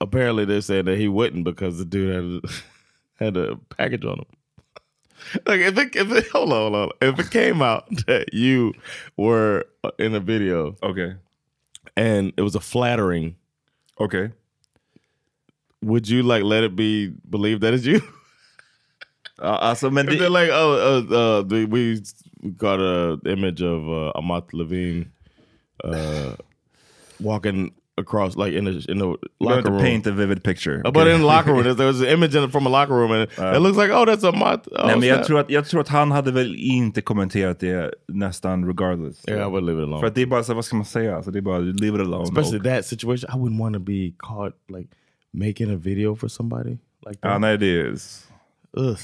apparently, 0.00 0.44
they're 0.44 0.60
saying 0.60 0.84
that 0.84 0.98
he 0.98 1.08
wouldn't 1.08 1.44
because 1.44 1.78
the 1.78 1.84
dude 1.84 2.14
had 2.14 2.24
a, 2.24 2.48
had 3.24 3.36
a 3.36 3.56
package 3.76 4.04
on 4.04 4.18
him. 4.18 4.26
Like 5.46 5.60
if 5.60 5.78
it, 5.78 5.94
if 5.94 6.10
it 6.10 6.26
hold 6.28 6.52
on, 6.52 6.72
hold 6.72 6.74
on, 6.74 6.90
if 7.00 7.18
it 7.18 7.30
came 7.30 7.62
out 7.62 7.86
that 8.06 8.34
you 8.34 8.74
were 9.16 9.64
in 9.98 10.16
a 10.16 10.20
video 10.20 10.74
Okay. 10.82 11.14
And 11.96 12.32
it 12.36 12.42
was 12.42 12.54
a 12.54 12.60
flattering, 12.60 13.36
Okay. 14.00 14.30
would 15.82 16.08
you 16.08 16.22
like 16.22 16.42
let 16.44 16.64
it 16.64 16.74
be 16.76 17.12
believed 17.28 17.60
that 17.62 17.74
it's 17.74 17.84
you? 17.86 18.00
Ja, 19.38 19.56
alltså, 19.58 19.90
men 19.90 20.06
they're 20.06 20.30
like, 20.30 20.50
oh, 20.52 20.72
uh, 20.74 21.14
uh, 21.14 21.42
the, 21.42 21.64
we 21.66 22.00
got 22.56 22.78
a 22.80 23.18
image 23.26 23.60
of 23.62 23.88
uh, 23.88 24.12
Amat 24.16 24.52
Levine 24.52 25.10
uh, 25.82 26.36
walking 27.18 27.72
across, 27.98 28.36
like 28.36 28.52
in 28.58 28.64
the 28.64 28.84
in 28.88 28.98
the 28.98 29.16
locker 29.40 29.62
to 29.62 29.70
room. 29.70 29.80
paint 29.82 30.06
a 30.06 30.12
vivid 30.12 30.42
picture. 30.42 30.80
Uh, 30.84 30.90
But 30.90 31.06
in 31.08 31.18
the 31.20 31.26
locker 31.34 31.52
room, 31.52 31.76
there 31.76 31.86
was 31.86 32.00
an 32.00 32.08
image 32.08 32.34
in, 32.34 32.50
from 32.50 32.66
a 32.66 32.70
locker 32.70 32.94
room, 32.94 33.10
and 33.12 33.22
it 33.56 33.60
looks 33.60 33.76
like, 33.76 33.90
oh, 33.92 34.04
that's 34.06 34.24
Amat. 34.24 34.66
Oh, 34.72 34.86
Nej, 34.86 34.98
men 34.98 35.08
jag 35.08 35.24
tror, 35.24 35.38
att, 35.40 35.50
jag 35.50 35.66
tror 35.66 35.80
att 35.80 35.88
han 35.88 36.10
hade 36.10 36.32
väl 36.32 36.54
inte 36.56 37.00
kommenterat 37.02 37.60
det 37.60 37.94
nästan 38.08 38.66
regardless. 38.66 39.28
yeah, 39.28 39.46
I 39.48 39.50
would 39.50 39.64
leave 39.64 39.82
it 39.82 39.86
alone. 39.86 40.00
För 40.00 40.06
att 40.06 40.14
det 40.14 40.22
är 40.22 40.26
bara 40.26 40.42
så, 40.44 40.54
vad 40.54 40.64
ska 40.64 40.76
man 40.76 40.84
säga? 40.84 41.16
Alltså, 41.16 41.30
det 41.30 41.38
är 41.38 41.42
bara 41.42 41.58
leave 41.58 41.98
it 41.98 42.06
alone. 42.06 42.22
Especially 42.24 42.58
Och- 42.58 42.64
that 42.64 42.84
situation, 42.86 43.30
I 43.30 43.36
wouldn't 43.38 43.58
want 43.60 43.74
to 43.74 43.80
be 43.80 44.12
caught 44.18 44.54
like 44.68 44.88
making 45.32 45.70
a 45.74 45.76
video 45.76 46.14
for 46.16 46.28
somebody 46.28 46.70
like 47.06 47.18
Ja, 47.22 47.28
that. 47.30 47.40
nej, 47.40 47.58
det 47.58 47.66
är... 47.80 47.94
Ugh. 48.76 48.96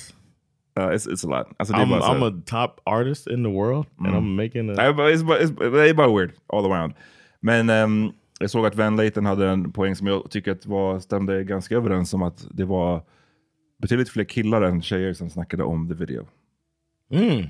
Uh, 0.79 0.85
it's, 0.95 1.07
it's 1.09 1.25
a 1.25 1.39
lot. 1.39 1.47
Alltså, 1.59 1.75
I'm, 1.75 1.89
bara 1.91 2.01
I'm 2.01 2.23
a 2.23 2.43
top 2.47 2.81
artist 2.87 3.27
in 3.27 3.43
the 3.43 3.51
world, 3.51 3.87
and 3.99 4.15
I'm 4.15 4.37
making 4.37 4.71
a. 4.71 4.75
Nej, 4.77 4.93
but 4.93 5.07
it's, 5.15 5.25
bara- 5.27 5.39
it's, 5.41 5.71
det 5.73 5.89
är 5.91 5.95
bara 5.95 6.15
weird 6.17 6.33
all 6.53 6.67
around. 6.73 6.95
Men 7.41 7.71
ehm, 7.71 8.13
jag 8.39 8.51
såg 8.51 8.67
att 8.67 8.77
Van 8.77 8.97
Layton 8.97 9.27
hade 9.27 9.49
en 9.49 9.73
poäng 9.73 9.97
som 9.97 10.07
jag 10.07 10.31
tycker 10.31 10.53
att 10.53 10.67
var, 10.67 11.01
stämde 11.01 11.45
ganska 11.45 11.77
överens 11.77 12.15
om 12.15 12.23
att 12.23 12.47
det 12.51 12.65
var 12.65 13.03
betydligt 13.79 14.09
fler 14.09 14.25
killar 14.25 14.63
än 14.63 14.83
tjejer 14.83 15.13
som 15.13 15.31
snackade 15.31 15.65
om 15.65 15.89
the 15.89 15.95
video. 15.95 16.27
Mm. 17.11 17.47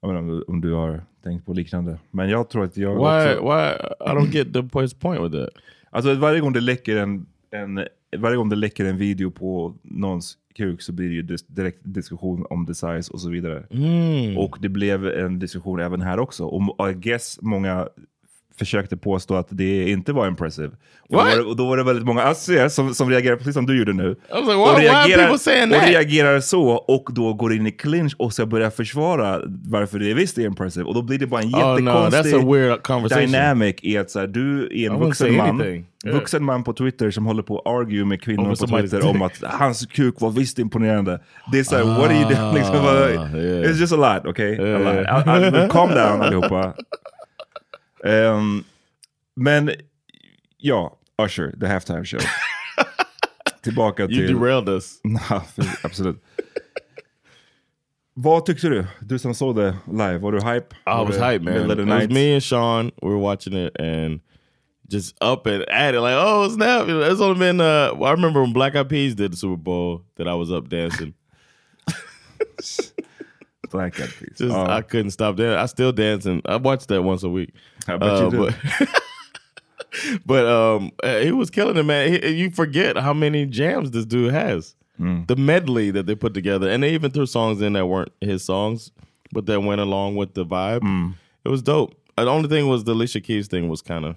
Jag 0.00 0.08
menar, 0.08 0.20
om, 0.20 0.28
du, 0.28 0.42
om 0.42 0.60
du 0.60 0.72
har 0.72 1.02
tänkt 1.22 1.46
på 1.46 1.52
liknande. 1.52 1.98
Men 2.10 2.28
jag 2.28 2.50
tror 2.50 2.64
att 2.64 2.76
jag 2.76 2.94
Why? 2.94 3.34
också... 3.34 3.44
Why? 3.44 3.70
I 4.00 4.12
don't 4.12 4.32
get 4.32 4.52
the 4.52 4.80
his 4.80 4.94
point 4.94 5.22
with 5.22 5.36
that. 5.36 5.48
Alltså 5.90 6.14
varje 6.14 6.40
gång 6.40 6.52
det 6.52 6.60
läcker 6.60 6.96
en, 6.96 7.26
en, 7.50 7.84
varje 8.16 8.36
gång 8.36 8.48
det 8.48 8.56
läcker 8.56 8.84
en 8.84 8.96
video 8.96 9.30
på 9.30 9.74
någons 9.82 10.38
kuk 10.54 10.82
så 10.82 10.92
blir 10.92 11.08
det 11.08 11.14
ju 11.14 11.22
dis 11.22 11.46
direkt 11.46 11.78
diskussion 11.82 12.46
om 12.50 12.66
the 12.66 12.74
size 12.74 13.12
och 13.12 13.20
så 13.20 13.30
vidare. 13.30 13.66
Mm. 13.70 14.38
Och 14.38 14.56
det 14.60 14.68
blev 14.68 15.06
en 15.06 15.38
diskussion 15.38 15.80
även 15.80 16.00
här 16.00 16.18
också. 16.18 16.44
Och 16.44 16.90
I 16.90 16.94
guess 16.94 17.38
många 17.42 17.88
försökte 18.58 18.96
påstå 18.96 19.34
att 19.34 19.46
det 19.50 19.90
inte 19.90 20.12
var 20.12 20.26
impressive. 20.26 20.70
Och 21.08 21.08
då, 21.10 21.16
var 21.16 21.36
det, 21.36 21.42
och 21.42 21.56
då 21.56 21.66
var 21.68 21.76
det 21.76 21.82
väldigt 21.82 22.04
många 22.06 22.22
assier 22.22 22.68
som, 22.68 22.94
som 22.94 23.10
reagerar 23.10 23.36
precis 23.36 23.54
som 23.54 23.66
du 23.66 23.78
gjorde 23.78 23.92
nu. 23.92 24.08
Like, 24.08 25.16
people 25.16 25.38
saying 25.38 25.72
och 25.74 25.82
reagerar 25.88 26.40
så 26.40 26.68
och 26.68 27.08
då 27.12 27.32
går 27.34 27.52
in 27.54 27.66
i 27.66 27.70
clinch 27.72 28.14
och 28.18 28.32
ska 28.32 28.46
börja 28.46 28.70
försvara 28.70 29.40
varför 29.68 29.98
det 29.98 30.14
visst 30.14 30.38
är 30.38 30.42
impressive. 30.42 30.84
Och 30.84 30.94
då 30.94 31.02
blir 31.02 31.18
det 31.18 31.26
bara 31.26 31.40
en 31.42 31.54
Oh, 31.54 31.80
no, 31.80 31.90
jättekonstig 31.90 32.46
weird 32.52 32.82
conversation. 32.82 33.26
dynamic 33.26 33.76
i 33.82 33.98
att 33.98 34.10
så 34.10 34.18
här, 34.20 34.26
du 34.26 34.68
är 34.84 34.90
en 34.90 35.00
vuxen 35.00 35.36
man. 35.36 35.60
Yeah. 36.04 36.16
vuxen 36.16 36.44
man 36.44 36.64
på 36.64 36.72
Twitter 36.72 37.10
som 37.10 37.26
håller 37.26 37.42
på 37.42 37.58
att 37.58 37.66
argue 37.66 38.04
med 38.04 38.22
kvinnor 38.22 38.46
Over 38.46 38.66
på 38.66 38.78
Twitter 38.80 39.10
om 39.10 39.22
att 39.22 39.32
hans 39.42 39.86
kuk 39.86 40.14
var 40.20 40.30
visst 40.30 40.58
imponerande. 40.58 41.20
Det 41.52 41.58
är 41.58 41.64
såhär, 41.64 41.84
what 41.84 42.10
are 42.10 42.14
you 42.14 42.24
doing? 42.24 42.54
Liksom, 42.54 42.74
bara- 42.76 43.10
yeah. 43.10 43.70
It's 43.70 43.80
just 43.80 43.92
a 43.92 43.96
lot, 43.96 44.30
okay? 44.30 44.52
Yeah. 44.52 44.80
A 44.86 45.22
lot. 45.26 45.44
I, 45.44 45.64
I, 45.66 45.68
calm 45.68 45.90
down 45.90 46.22
allihopa. 46.22 46.74
Um, 48.04 48.64
men 49.36 49.74
ja, 50.58 50.96
Usher, 51.18 51.54
the 51.58 51.66
halftime 51.66 52.04
show. 52.04 52.18
Tillbaka 53.62 54.06
You 54.10 54.26
till... 54.26 54.38
derailed 54.38 54.68
us. 54.68 55.00
För- 55.54 55.86
absolut. 55.86 56.22
Vad 58.16 58.46
tyckte 58.46 58.68
du? 58.68 58.86
Du 59.00 59.18
som 59.18 59.34
såg 59.34 59.56
det 59.56 59.76
live, 59.86 60.18
var 60.18 60.32
du 60.32 60.38
hype? 60.38 60.76
I 60.86 61.04
was 61.04 61.16
hype, 61.16 61.40
man. 61.40 61.70
It 61.70 61.88
was 61.88 62.08
me 62.10 62.34
and 62.34 62.42
Sean. 62.42 62.90
We 63.02 63.08
were 63.08 63.18
watching 63.18 63.54
it 63.54 63.80
and 63.80 64.20
just 64.88 65.16
up 65.20 65.46
and 65.46 65.64
at 65.68 65.94
it, 65.94 66.00
like, 66.00 66.14
oh 66.14 66.48
snap! 66.48 66.88
It's 66.88 67.20
only 67.20 67.38
been. 67.38 67.60
Uh, 67.60 67.94
I 68.00 68.12
remember 68.12 68.42
when 68.42 68.52
Black 68.52 68.76
Eyed 68.76 68.88
Peas 68.88 69.14
did 69.14 69.32
the 69.32 69.36
Super 69.36 69.56
Bowl 69.56 70.02
that 70.16 70.28
I 70.28 70.34
was 70.34 70.52
up 70.52 70.68
dancing. 70.68 71.14
Black 73.74 74.00
Eyed 74.00 74.08
Peas. 74.08 74.38
Just 74.38 74.52
Ja. 74.54 74.66
I 74.76 74.82
couldn't 74.82 75.10
stop 75.10 75.34
dancing. 75.34 75.58
I 75.58 75.66
still 75.66 75.90
dancing. 75.90 76.40
I 76.44 76.56
watch 76.56 76.86
that 76.86 77.02
once 77.02 77.24
a 77.24 77.28
week. 77.28 77.50
I 77.88 77.96
bet 77.96 78.20
you 78.22 78.30
do. 78.30 78.50
But, 78.78 78.88
but 80.26 80.46
um, 80.46 80.92
uh, 81.02 81.18
he 81.18 81.32
was 81.32 81.50
killing 81.50 81.76
it, 81.76 81.82
man. 81.82 82.12
He, 82.22 82.28
you 82.30 82.50
forget 82.50 82.96
how 82.96 83.12
many 83.12 83.46
jams 83.46 83.90
this 83.90 84.04
dude 84.06 84.32
has. 84.32 84.76
Mm. 85.00 85.26
The 85.26 85.34
medley 85.34 85.90
that 85.90 86.06
they 86.06 86.14
put 86.14 86.34
together, 86.34 86.70
and 86.70 86.84
they 86.84 86.94
even 86.94 87.10
threw 87.10 87.26
songs 87.26 87.60
in 87.60 87.72
that 87.72 87.86
weren't 87.86 88.12
his 88.20 88.44
songs, 88.44 88.92
but 89.32 89.46
that 89.46 89.60
went 89.60 89.80
along 89.80 90.14
with 90.14 90.34
the 90.34 90.46
vibe. 90.46 90.82
Mm. 90.82 91.14
It 91.44 91.48
was 91.48 91.60
dope. 91.60 91.94
Uh, 92.16 92.24
The 92.24 92.30
only 92.30 92.48
thing 92.48 92.68
was 92.68 92.84
the 92.84 92.92
Alicia 92.92 93.20
Keys 93.22 93.48
thing 93.48 93.68
was 93.68 93.82
kind 93.82 94.04
of, 94.04 94.14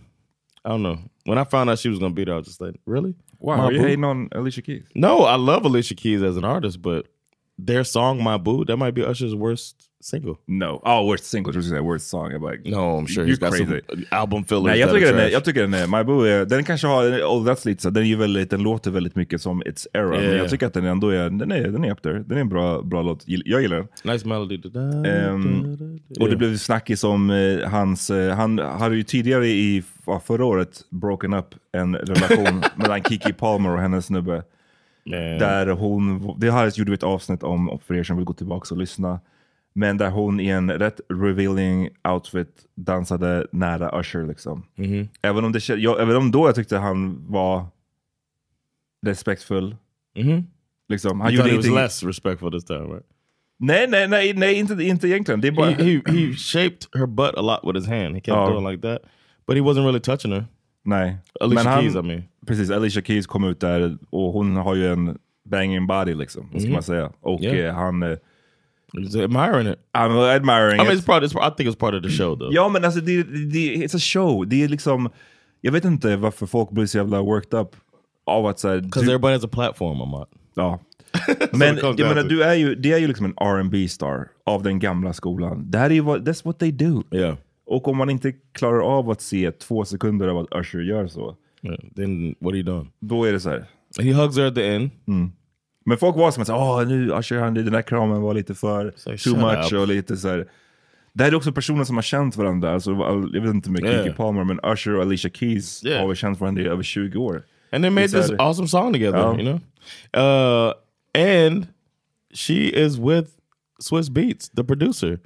I 0.63 0.69
don't 0.69 0.83
know. 0.83 0.99
When 1.25 1.39
I 1.39 1.45
found 1.45 1.71
out 1.71 1.79
she 1.79 1.89
was 1.89 1.97
gonna 1.97 2.13
be 2.13 2.25
there, 2.25 2.35
I 2.35 2.37
was 2.37 2.45
just 2.45 2.61
like, 2.61 2.75
really? 2.85 3.15
Wow, 3.39 3.57
My 3.57 3.63
are 3.65 3.71
you 3.71 3.79
Boo? 3.79 3.85
hating 3.87 4.03
on 4.03 4.29
Alicia 4.33 4.61
Keys? 4.61 4.83
No, 4.93 5.23
I 5.23 5.35
love 5.35 5.65
Alicia 5.65 5.95
Keys 5.95 6.21
as 6.21 6.37
an 6.37 6.45
artist, 6.45 6.79
but 6.83 7.07
their 7.65 7.83
song 7.83 8.17
"My 8.23 8.37
Boo" 8.37 8.65
that 8.65 8.77
might 8.77 8.93
be 8.95 9.01
Usher's 9.01 9.35
worst 9.35 9.75
single. 10.01 10.35
No. 10.47 10.79
Oh, 10.85 11.07
worst 11.07 11.25
single, 11.25 11.53
just 11.53 11.69
say 11.69 11.79
worst 11.79 12.07
song. 12.09 12.31
I'm 12.31 12.41
like, 12.51 12.61
No, 12.69 12.97
I'm 12.99 13.07
sure 13.07 13.23
you're 13.25 13.27
he's 13.27 13.39
got 13.39 13.49
crazy. 13.51 13.65
some 13.65 14.05
album 14.11 14.43
fillers. 14.43 14.65
Nej, 14.65 14.79
jag 14.79 14.89
that 14.89 14.95
tycker, 14.99 15.13
den 15.13 15.21
är, 15.21 15.29
jag 15.29 15.45
tycker 15.45 15.61
den 15.61 15.73
är, 15.73 15.87
My 15.87 16.03
Boo 16.03 16.21
är, 16.21 16.45
den 16.45 16.63
kanske 16.63 16.87
har 16.87 17.23
åldrats 17.25 17.65
lite 17.65 17.81
så, 17.83 17.89
den, 17.89 18.03
är 18.03 18.07
ju 18.07 18.15
väldigt, 18.15 18.49
den 18.49 18.63
låter 18.63 18.91
väldigt 18.91 19.15
mycket 19.15 19.41
som 19.41 19.63
It's 19.63 19.87
Era, 19.93 20.09
men 20.09 20.21
Yeah. 20.23 20.37
jag 20.37 20.49
tycker 20.49 20.67
att 20.67 20.73
den 20.73 20.85
ändå 20.85 21.09
är, 21.09 21.29
den 21.29 21.51
är, 21.51 21.67
den 21.67 21.83
är 21.83 21.91
up 21.91 22.01
there. 22.01 22.19
Den 22.27 22.37
är 22.37 22.41
en 22.41 22.49
bra, 22.49 22.81
bra 22.81 23.01
låt, 23.01 23.23
jag 23.25 23.61
gillar 23.61 23.75
den. 23.77 23.87
Nice 24.13 24.27
melody. 24.27 24.57
Da, 24.57 24.69
da, 24.69 25.09
Ehm, 25.09 25.77
da. 26.09 26.23
Och 26.23 26.29
det 26.29 26.35
blev 26.35 26.57
snackis 26.57 27.03
om 27.03 27.29
eh, 27.29 27.69
hans, 27.69 28.09
eh, 28.09 28.35
han 28.35 28.59
hade 28.59 28.95
ju 28.95 29.03
tidigare 29.03 29.47
i 29.47 29.83
ja, 30.05 30.19
förra 30.25 30.45
året 30.45 30.81
broken 30.89 31.33
up 31.33 31.47
en 31.73 31.95
relation 31.95 32.63
mellan 32.75 33.03
Kiki 33.03 33.33
Palmer 33.33 33.69
och 33.71 33.79
hennes 33.79 34.05
snubbe. 34.05 34.43
Man. 35.11 35.19
Där 35.39 35.67
hon, 35.67 36.33
det 36.39 36.51
här 36.51 36.71
gjorde 36.79 36.91
vi 36.91 36.95
ett 36.95 37.03
avsnitt 37.03 37.43
om 37.43 37.79
för 37.85 37.93
er 37.95 38.03
som 38.03 38.15
vill 38.17 38.25
gå 38.25 38.33
tillbaka 38.33 38.73
och 38.73 38.79
lyssna. 38.79 39.19
Men 39.73 39.97
där 39.97 40.09
hon 40.09 40.39
i 40.39 40.47
en 40.47 40.71
rätt 40.71 40.99
revealing 41.09 41.89
outfit 42.09 42.65
dansade 42.75 43.47
nära 43.51 43.99
Usher 43.99 44.27
liksom. 44.27 44.63
Mhm. 44.75 45.07
Även, 45.21 45.45
om 45.45 45.51
det, 45.51 45.69
jag, 45.69 46.01
även 46.01 46.15
om 46.15 46.31
då 46.31 46.47
jag 46.47 46.55
tyckte 46.55 46.77
han 46.77 47.25
var 47.27 47.65
respektfull. 49.05 49.75
Mhm. 50.15 50.43
Liksom, 50.89 51.21
han 51.21 51.31
You 51.31 51.37
gjorde 51.37 51.49
ingenting. 51.49 51.75
less 51.75 52.03
respectful 52.03 52.51
this 52.51 52.65
time, 52.65 52.79
right? 52.85 53.05
Nej, 53.59 53.87
nej, 53.89 54.07
nej, 54.07 54.33
nej 54.33 54.53
inte, 54.55 54.73
inte 54.73 55.07
egentligen. 55.07 55.41
Det 55.41 55.47
är 55.47 55.51
bara... 55.51 55.69
He, 55.69 55.83
he 55.83 56.01
he 56.11 56.33
shaped 56.33 56.87
her 56.93 57.05
butt 57.05 57.35
a 57.37 57.41
lot 57.41 57.59
with 57.63 57.75
his 57.79 57.87
hand. 57.87 58.15
He 58.15 58.21
kept 58.21 58.37
Oh. 58.37 58.51
doing 58.53 58.71
like 58.71 58.81
that, 58.81 59.01
but 59.47 59.55
he 59.55 59.61
wasn't 59.61 59.83
really 59.85 59.99
touching 59.99 60.31
her. 60.31 60.45
Nej. 60.87 61.17
Alicia 61.41 61.63
Men 61.63 61.73
han- 61.73 61.81
Keys, 61.81 61.95
I 61.95 62.01
mean. 62.01 62.23
Precis, 62.47 62.71
Alicia 62.71 63.01
Keys 63.01 63.27
kom 63.27 63.43
ut 63.43 63.59
där 63.59 63.97
och 64.09 64.33
hon 64.33 64.55
har 64.55 64.75
ju 64.75 64.87
en 64.93 65.17
banging 65.49 65.87
body 65.87 66.13
liksom, 66.15 66.49
vad 66.53 66.61
ska 66.61 66.71
man 66.71 66.83
säga. 66.83 67.11
Och 67.21 67.41
Yeah. 67.41 67.69
eh, 67.69 67.75
han, 67.75 68.03
eh, 68.03 68.17
He's 68.93 69.23
admiring 69.23 69.67
it. 69.73 69.79
I'm 69.97 70.35
admiring 70.35 70.75
I 70.81 70.83
mean, 70.83 70.93
it. 70.97 70.99
it's 70.99 71.05
part. 71.05 71.23
It's, 71.23 71.47
I 71.47 71.55
think 71.57 71.69
it's 71.69 71.79
part 71.79 71.93
of 71.93 72.03
the 72.03 72.09
show 72.09 72.35
though. 72.39 72.53
Ja, 72.53 72.69
men 72.69 72.85
alltså 72.85 72.99
det, 73.01 73.23
det, 73.23 73.75
it's 73.75 73.95
a 73.95 73.99
show. 73.99 74.47
Det 74.47 74.63
är 74.63 74.67
liksom, 74.67 75.09
jag 75.61 75.71
vet 75.71 75.85
inte 75.85 76.15
varför 76.15 76.45
folk 76.45 76.69
blir 76.71 76.85
så 76.85 76.97
jävla 76.97 77.21
worked 77.21 77.59
up 77.59 77.69
av 78.25 78.45
att 78.45 78.59
såhär... 78.59 78.79
Because 78.81 79.05
everybody 79.05 79.33
has 79.33 79.43
a 79.43 79.49
platform, 79.51 80.01
Amat. 80.01 80.29
Ja. 80.55 80.79
Men 81.51 81.77
jag 81.77 81.99
menar, 81.99 82.23
du 82.23 82.43
är 82.43 82.53
ju, 82.53 82.75
det 82.75 82.91
är 82.93 82.97
ju 82.97 83.07
liksom 83.07 83.25
en 83.25 83.33
R&B 83.37 83.87
star 83.89 84.27
av 84.45 84.63
den 84.63 84.79
gamla 84.79 85.13
skolan. 85.13 85.71
Det 85.71 85.77
här 85.77 85.89
är 85.89 85.93
ju 85.93 86.01
vad, 86.01 86.27
that's 86.27 86.45
what 86.45 86.59
they 86.59 86.71
do. 86.71 87.03
Yeah. 87.11 87.35
Och 87.67 87.87
om 87.87 87.97
man 87.97 88.09
inte 88.09 88.31
klarar 88.51 88.97
av 88.97 89.09
att 89.09 89.21
se 89.21 89.51
två 89.51 89.85
sekunder 89.85 90.27
av 90.27 90.37
att 90.37 90.47
Usher 90.55 90.79
gör 90.79 91.07
så, 91.07 91.35
yeah. 91.61 91.77
Then 91.95 92.35
what 92.39 92.51
are 92.51 92.57
you 92.57 92.63
doing? 92.63 92.91
då 92.99 93.23
är 93.23 93.33
det 93.33 93.39
så 93.39 93.49
här. 93.49 93.65
He 94.01 94.13
hugs 94.13 94.37
her 94.37 94.45
at 94.45 94.55
the 94.55 94.67
end. 94.67 94.89
Men 95.85 95.97
folk 95.97 96.15
var 96.15 96.31
som 96.31 96.43
att 96.43 96.49
åh 96.49 96.87
nu 96.87 97.11
Usher, 97.11 97.39
han, 97.39 97.53
den 97.53 97.71
där 97.71 97.81
kramen 97.81 98.21
var 98.21 98.33
lite 98.33 98.55
för 98.55 98.85
like, 99.05 99.23
too 99.23 99.37
much 99.37 99.73
up. 99.73 99.79
och 99.79 99.87
lite 99.87 100.17
så 100.17 100.27
här. 100.27 100.47
Det 101.13 101.23
här 101.23 101.31
är 101.31 101.35
också 101.35 101.51
personer 101.51 101.83
som 101.83 101.95
har 101.95 102.01
känt 102.03 102.35
varandra, 102.35 102.73
alltså, 102.73 102.91
jag 103.33 103.41
vet 103.41 103.53
inte 103.53 103.71
med 103.71 103.83
Yeah. 103.83 104.03
Kiki 104.03 104.15
Palmer, 104.15 104.43
men 104.43 104.59
Usher 104.63 104.95
och 104.95 105.01
Alicia 105.01 105.31
Keys 105.33 105.85
Yeah. 105.85 106.07
har 106.07 106.15
känt 106.15 106.39
varandra 106.39 106.63
i 106.63 106.67
över 106.67 106.83
20 106.83 107.17
år. 107.19 107.43
and 107.71 107.83
they 107.83 107.89
made 107.89 108.07
this 108.07 108.31
awesome 108.39 108.67
song 108.67 108.93
together. 108.93 109.19
Oh. 109.19 109.39
You 109.39 109.43
know, 109.43 109.59
uh, 110.23 110.73
and 111.13 111.67
she 112.33 112.53
is 112.85 112.97
with 112.97 113.29
Swiss 113.79 114.09
Beats, 114.09 114.49
the 114.49 114.63
producer, 114.63 115.19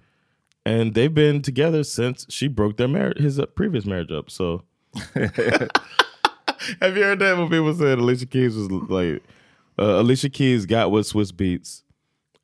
and 0.66 0.94
they've 0.94 1.14
been 1.14 1.42
together 1.42 1.84
since 1.84 2.26
she 2.30 2.48
broke 2.48 2.78
their 2.78 2.88
marriage, 2.88 3.18
his 3.20 3.40
uh, 3.40 3.46
previous 3.48 3.86
marriage 3.86 4.12
up. 4.12 4.30
So, 4.30 4.64
have 5.14 6.96
you 6.96 7.04
heard 7.04 7.20
that 7.20 7.38
when 7.38 7.50
people 7.50 7.74
said 7.74 7.98
Alicia 8.00 8.26
Keys 8.26 8.56
was 8.56 8.70
like 8.70 9.24
uh, 9.80 10.02
Alicia 10.02 10.30
Keys 10.30 10.66
got 10.66 10.92
with 10.92 11.08
Swiss 11.08 11.32
Beats 11.32 11.84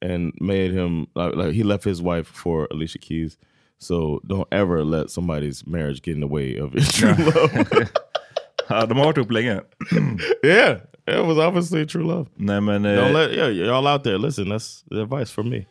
and 0.01 0.33
made 0.39 0.71
him 0.71 1.07
like, 1.15 1.35
like 1.35 1.53
he 1.53 1.63
left 1.63 1.83
his 1.83 2.01
wife 2.01 2.27
for 2.27 2.67
Alicia 2.71 2.99
Keys. 2.99 3.37
So 3.79 4.21
don't 4.25 4.47
ever 4.51 4.83
let 4.83 5.11
somebody's 5.11 5.65
marriage 5.67 6.01
get 6.01 6.15
in 6.15 6.21
the 6.21 6.27
way 6.27 6.55
of 6.57 6.73
your 6.73 6.83
true 6.83 7.13
love. 7.25 7.91
Ja, 8.69 8.85
de 8.85 8.93
har 8.95 9.03
varit 9.03 9.17
upp 9.17 9.31
länge. 9.31 9.61
Yeah, 10.43 10.79
it 11.07 11.25
was 11.25 11.37
obviously 11.37 11.85
true 11.85 12.03
love. 12.03 12.27
Nej 12.35 12.59
men, 12.61 12.85
eh, 12.85 12.95
Don't 12.95 13.13
let 13.13 13.31
yeah, 13.31 13.47
y'all 13.47 13.87
out 13.87 14.03
there. 14.03 14.17
Listen, 14.17 14.49
that's 14.49 14.83
the 14.89 15.03
advice 15.03 15.31
for 15.31 15.43
me. 15.43 15.65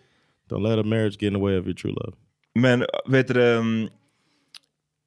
Don't 0.49 0.63
let 0.63 0.79
a 0.79 0.83
marriage 0.83 1.19
get 1.19 1.27
in 1.27 1.33
the 1.35 1.39
way 1.39 1.57
of 1.57 1.67
your 1.67 1.75
true 1.75 1.93
love. 2.03 2.15
Men 2.57 2.85
vet 3.07 3.29
du 3.29 3.41
um, 3.41 3.89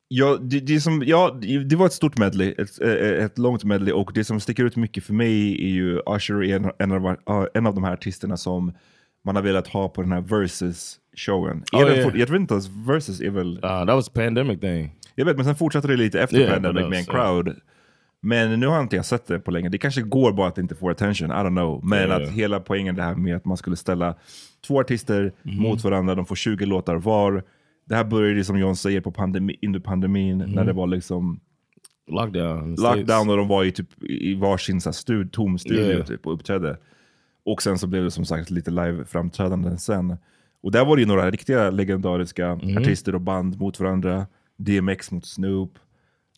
ja, 0.08 0.38
det, 0.42 0.60
det, 0.60 0.82
som, 0.82 1.04
ja, 1.06 1.40
det 1.66 1.76
var 1.76 1.86
ett 1.86 1.94
stort 1.94 2.18
medley, 2.18 2.56
ett, 2.58 2.82
eh, 2.82 3.26
ett 3.26 3.38
långt 3.38 3.64
medley 3.64 3.94
och 3.94 4.12
det 4.14 4.24
som 4.24 4.40
sticker 4.40 4.66
ut 4.66 4.76
mycket 4.76 5.04
för 5.04 5.14
mig 5.14 5.52
är 5.66 5.70
ju 5.70 6.02
Usher 6.06 6.44
är 6.44 6.56
en, 6.56 6.72
en, 6.80 6.92
av, 6.92 7.16
ja, 7.26 7.48
en 7.54 7.68
av 7.68 7.76
de 7.76 7.84
här 7.84 7.94
artisterna 7.94 8.38
som 8.38 8.74
man 9.26 9.36
har 9.36 9.44
velat 9.44 9.68
ha 9.68 9.90
på 9.90 10.02
den 10.02 10.12
här 10.12 10.22
versus-showen. 10.22 11.64
Oh, 11.74 11.82
yeah. 11.82 12.18
Jag 12.18 12.28
vet 12.28 12.30
inte 12.30 12.54
ens, 12.54 12.68
versus 12.68 13.22
är 13.22 13.30
väl... 13.30 13.56
Uh, 13.56 13.62
that 13.62 13.88
was 13.88 14.08
a 14.08 14.12
pandemic 14.14 14.60
thing. 14.60 14.96
Jag 15.16 15.26
vet, 15.26 15.36
men 15.36 15.46
sen 15.46 15.56
fortsatte 15.56 15.88
det 15.88 15.98
lite 15.98 16.22
efter 16.22 16.38
Yeah, 16.38 16.54
Pandemic 16.54 16.90
med 16.90 17.00
en 17.00 17.06
that's, 17.06 17.48
yeah. 17.48 17.58
Men 18.22 18.60
nu 18.60 18.68
har 18.68 18.82
inte 18.82 18.96
jag 18.96 19.06
sett 19.06 19.28
det 19.28 19.40
på 19.40 19.52
länge. 19.52 19.70
Det 19.70 19.78
kanske 19.78 20.02
går 20.02 20.32
bara 20.34 20.48
att 20.48 20.56
det 20.56 20.62
inte 20.62 20.76
får 20.76 20.92
attention, 20.92 21.28
I 21.30 21.34
don't 21.34 21.50
know. 21.58 21.86
Men 21.86 22.00
Yeah. 22.00 22.22
att 22.24 22.30
hela 22.30 22.60
poängen 22.60 22.96
det 22.96 23.04
här 23.04 23.16
med 23.16 23.36
att 23.36 23.46
man 23.46 23.58
skulle 23.58 23.76
ställa 23.76 24.16
två 24.68 24.80
artister 24.80 25.34
Mhm. 25.42 25.56
mot 25.64 25.84
varandra, 25.84 26.16
de 26.16 26.26
får 26.26 26.36
20 26.36 26.66
låtar 26.66 26.96
var. 26.96 27.44
Det 27.86 27.96
här 27.96 28.04
började 28.04 28.44
som 28.44 28.60
John 28.60 28.76
säger 28.76 29.02
på 29.02 29.12
pandemi, 29.12 29.56
under 29.62 29.80
pandemin, 29.80 30.38
Mhm. 30.38 30.52
när 30.52 30.66
det 30.66 30.74
var 30.74 30.88
liksom 30.88 31.40
Lockdown. 32.12 32.76
lockdown 32.76 33.30
och 33.30 33.38
de 33.38 33.48
var 33.48 33.64
i, 33.64 33.72
typ, 33.72 34.04
i 34.04 34.36
varsin 34.36 34.82
så 34.82 34.90
här 34.90 34.94
stud, 34.94 35.32
tom 35.32 35.58
studio 35.60 35.84
Yeah. 35.86 36.06
typ, 36.06 36.28
och 36.28 36.34
uppträdde. 36.34 36.78
Och 37.46 37.62
sen 37.62 37.78
så 37.80 37.88
blev 37.88 38.04
det 38.04 38.12
som 38.12 38.26
sagt 38.26 38.50
lite 38.50 38.72
live-framträdanden 38.72 39.78
sen. 39.78 40.18
Och 40.64 40.72
där 40.72 40.86
var 40.86 40.96
det 40.96 41.02
ju 41.02 41.08
några 41.08 41.32
riktiga 41.32 41.70
legendariska 41.70 42.56
Mhm. 42.56 42.78
artister 42.78 43.16
och 43.16 43.22
band 43.22 43.60
mot 43.60 43.80
varandra. 43.80 44.28
DMX 44.58 45.12
mot 45.12 45.26
Snoop. 45.26 45.72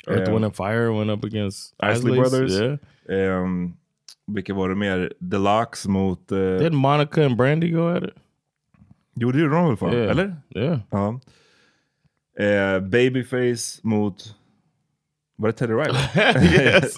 Earth, 0.07 0.27
Eh, 0.29 0.33
Wind 0.33 0.45
and 0.45 0.55
Fire 0.55 0.91
went 0.91 1.09
up 1.11 1.23
against 1.25 1.73
Isley 1.93 2.17
Brothers. 2.19 2.59
Yeah. 2.59 3.43
Um, 3.43 3.77
vilka 4.27 4.53
var 4.53 4.69
det 4.69 4.75
mer? 4.75 5.11
Deluxe 5.19 5.89
mot... 5.89 6.31
Uh, 6.31 6.37
Didn't 6.37 6.75
Monica 6.75 7.25
and 7.25 7.37
Brandy 7.37 7.69
go 7.71 7.87
at 7.95 8.03
it? 8.03 8.13
jo, 9.15 9.31
det 9.31 9.39
gjorde 9.39 9.55
de 9.55 9.67
väl 9.67 9.77
fan? 9.77 9.93
Yeah. 9.93 10.11
Eller? 10.11 10.35
Yeah. 10.55 10.79
Ja. 10.91 11.19
Eh, 12.45 12.79
Babyface 12.79 13.79
mot... 13.83 14.35
Var 15.37 15.47
det 15.47 15.53
Teddy 15.57 15.73
Riley? 15.73 16.01
yes. 16.53 16.97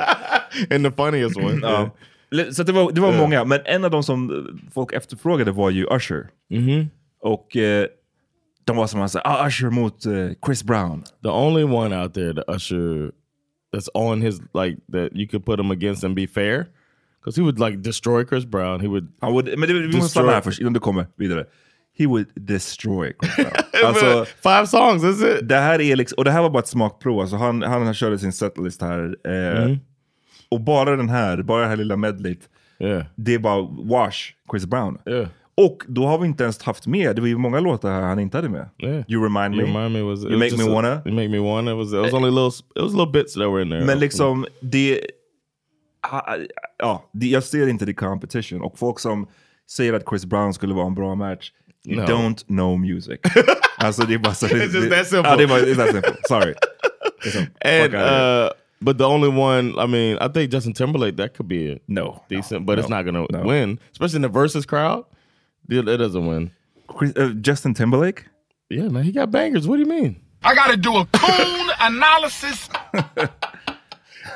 and 0.70 0.84
the 0.84 0.90
funniest 0.90 1.36
one. 1.36 1.60
ja. 1.62 1.90
Så 2.52 2.62
det 2.62 2.72
var, 2.72 2.90
det 2.92 3.00
var 3.00 3.12
många, 3.18 3.44
men 3.44 3.60
en 3.64 3.84
av 3.84 3.90
de 3.90 4.02
som 4.02 4.30
eh, 4.30 4.70
folk 4.74 4.92
efterfrågade 4.92 5.52
var 5.52 5.70
ju 5.70 5.86
Usher. 5.90 6.28
Mhm. 6.50 6.90
Och 7.20 7.56
eh, 7.56 7.86
de 8.66 8.76
var 8.76 8.86
som 8.86 9.00
att 9.02 9.16
ah, 9.24 9.46
Usher 9.46 9.70
mot 9.70 10.06
eh, 10.06 10.12
Chris 10.46 10.64
Brown. 10.64 11.04
The 11.22 11.28
only 11.28 11.64
one 11.64 12.02
out 12.02 12.14
there, 12.14 12.32
the 12.34 12.42
Usher, 12.52 13.10
that's 13.74 13.88
on 13.94 14.22
his 14.22 14.40
like 14.54 14.76
that 14.92 15.12
you 15.14 15.28
could 15.28 15.44
put 15.46 15.60
him 15.60 15.70
against 15.70 16.04
and 16.04 16.14
be 16.14 16.26
fair, 16.26 16.66
because 17.20 17.40
he 17.40 17.42
would 17.42 17.58
like 17.58 17.76
destroy 17.82 18.24
Chris 18.24 18.44
Brown. 18.44 18.80
He 18.80 18.88
would. 18.88 19.08
Han 19.20 19.32
would, 19.32 19.58
men 19.58 19.68
det, 19.68 19.74
vi 19.74 19.96
måste 19.96 20.10
stanna 20.10 20.32
här 20.32 20.40
först 20.40 20.60
innan 20.60 20.72
du 20.72 20.80
kommer 20.80 21.06
vidare. 21.16 21.44
He 21.98 22.06
would 22.06 22.26
destroy 22.34 23.12
Chris 23.22 23.36
Brown. 23.36 23.52
alltså, 23.86 24.24
five 24.24 24.66
songs, 24.66 25.04
is 25.04 25.22
it? 25.22 25.48
det 25.48 25.56
här 25.56 25.80
är 25.80 25.96
liksom, 25.96 26.16
och 26.18 26.24
det 26.24 26.30
här 26.30 26.42
var 26.42 26.50
bara 26.50 26.58
ett 26.62 26.68
smakprov. 26.68 27.20
Alltså 27.20 27.36
han, 27.36 27.62
han 27.62 27.94
körde 27.94 28.18
sin 28.18 28.32
setlist 28.32 28.82
här. 28.82 29.16
Eh, 29.28 29.76
Och 30.48 30.60
bara 30.60 30.96
den 30.96 31.08
här, 31.08 31.42
bara 31.42 31.62
det 31.62 31.68
här 31.68 31.76
lilla 31.76 31.96
medleyt, 31.96 32.48
Yeah. 32.78 33.04
det 33.14 33.34
är 33.34 33.38
bara 33.38 33.62
wash 33.62 34.16
Chris 34.50 34.66
Brown. 34.66 34.98
Yeah. 35.06 35.28
Och 35.56 35.84
då 35.88 36.06
har 36.06 36.18
vi 36.18 36.26
inte 36.26 36.42
ens 36.42 36.62
haft 36.62 36.86
med, 36.86 37.16
det 37.16 37.22
var 37.22 37.28
ju 37.28 37.36
många 37.36 37.60
låtar 37.60 37.90
här 37.90 38.02
han 38.02 38.18
inte 38.18 38.38
hade 38.38 38.48
med. 38.48 38.68
Yeah. 38.78 39.04
You 39.08 39.24
remind 39.24 39.56
me. 39.56 39.62
You 39.62 39.66
remind 39.66 39.92
me 39.92 40.02
was 40.02 40.24
You 40.24 40.38
make 40.38 40.56
me 40.56 40.64
a- 40.64 40.74
wanna. 40.74 41.02
You 41.06 41.14
make 41.14 41.28
me 41.28 41.38
wanna. 41.38 41.70
It 41.70 41.76
was 41.76 41.92
it 41.92 42.00
was 42.00 42.12
only 42.12 42.30
little 42.30 42.52
it 42.76 42.82
was 42.82 42.92
little 42.92 43.12
bits 43.12 43.34
that 43.34 43.50
were 43.50 43.62
in 43.62 43.70
there. 43.70 43.84
Men 43.84 43.98
liksom, 43.98 44.46
det... 44.60 45.00
Ja, 46.78 47.10
det, 47.12 47.26
jag 47.26 47.42
ser 47.42 47.66
inte 47.66 47.86
the 47.86 47.94
competition. 47.94 48.60
Och 48.60 48.78
folk 48.78 48.98
som 49.00 49.26
säger 49.70 49.92
att 49.92 50.08
Chris 50.08 50.24
Brown 50.26 50.54
skulle 50.54 50.74
vara 50.74 50.86
en 50.86 50.94
bra 50.94 51.14
match, 51.14 51.52
you 51.86 51.96
No. 51.96 52.06
don't 52.06 52.46
know 52.46 52.80
music. 52.80 53.20
alltså 53.76 54.02
det 54.02 54.14
är 54.14 54.18
bara 54.18 54.34
så... 54.34 54.46
It's 54.46 54.74
just 54.74 54.90
that 54.90 55.06
simple. 55.06 55.30
Ja, 55.30 55.36
det 55.36 55.42
är 55.42 55.48
bara 55.48 55.58
it's 55.58 55.76
that 55.76 55.90
simple. 55.90 56.14
Sorry. 56.28 56.54
Liksom, 57.24 57.46
and 57.64 57.94
uh, 57.94 58.50
but 58.80 58.98
the 58.98 59.04
only 59.04 59.28
one, 59.28 59.72
I 59.84 59.86
mean, 59.86 60.18
I 60.20 60.28
think 60.28 60.52
Justin 60.52 60.74
Timberlake 60.74 61.16
that 61.16 61.36
could 61.36 61.48
be 61.48 61.72
a 61.72 61.78
no. 61.86 62.22
decent, 62.28 62.66
but 62.66 62.78
it's 62.78 62.88
no, 62.88 62.96
not 62.96 63.04
gonna 63.06 63.26
no. 63.30 63.50
win, 63.50 63.78
especially 63.92 64.16
in 64.16 64.22
the 64.22 64.40
versus 64.40 64.66
crowd. 64.66 65.04
It, 65.68 65.88
it 65.88 65.96
doesn't 65.96 66.26
win. 66.26 66.50
Chris, 66.88 67.12
uh, 67.16 67.30
Justin 67.40 67.74
Timberlake? 67.74 68.26
Yeah, 68.70 68.88
man, 68.88 69.04
he 69.04 69.12
got 69.12 69.30
bangers. 69.30 69.66
What 69.66 69.76
do 69.76 69.82
you 69.82 69.88
mean? 69.88 70.20
I 70.42 70.54
gotta 70.54 70.76
do 70.76 70.96
a 70.96 71.06
coon 71.06 71.70
analysis. 71.80 72.68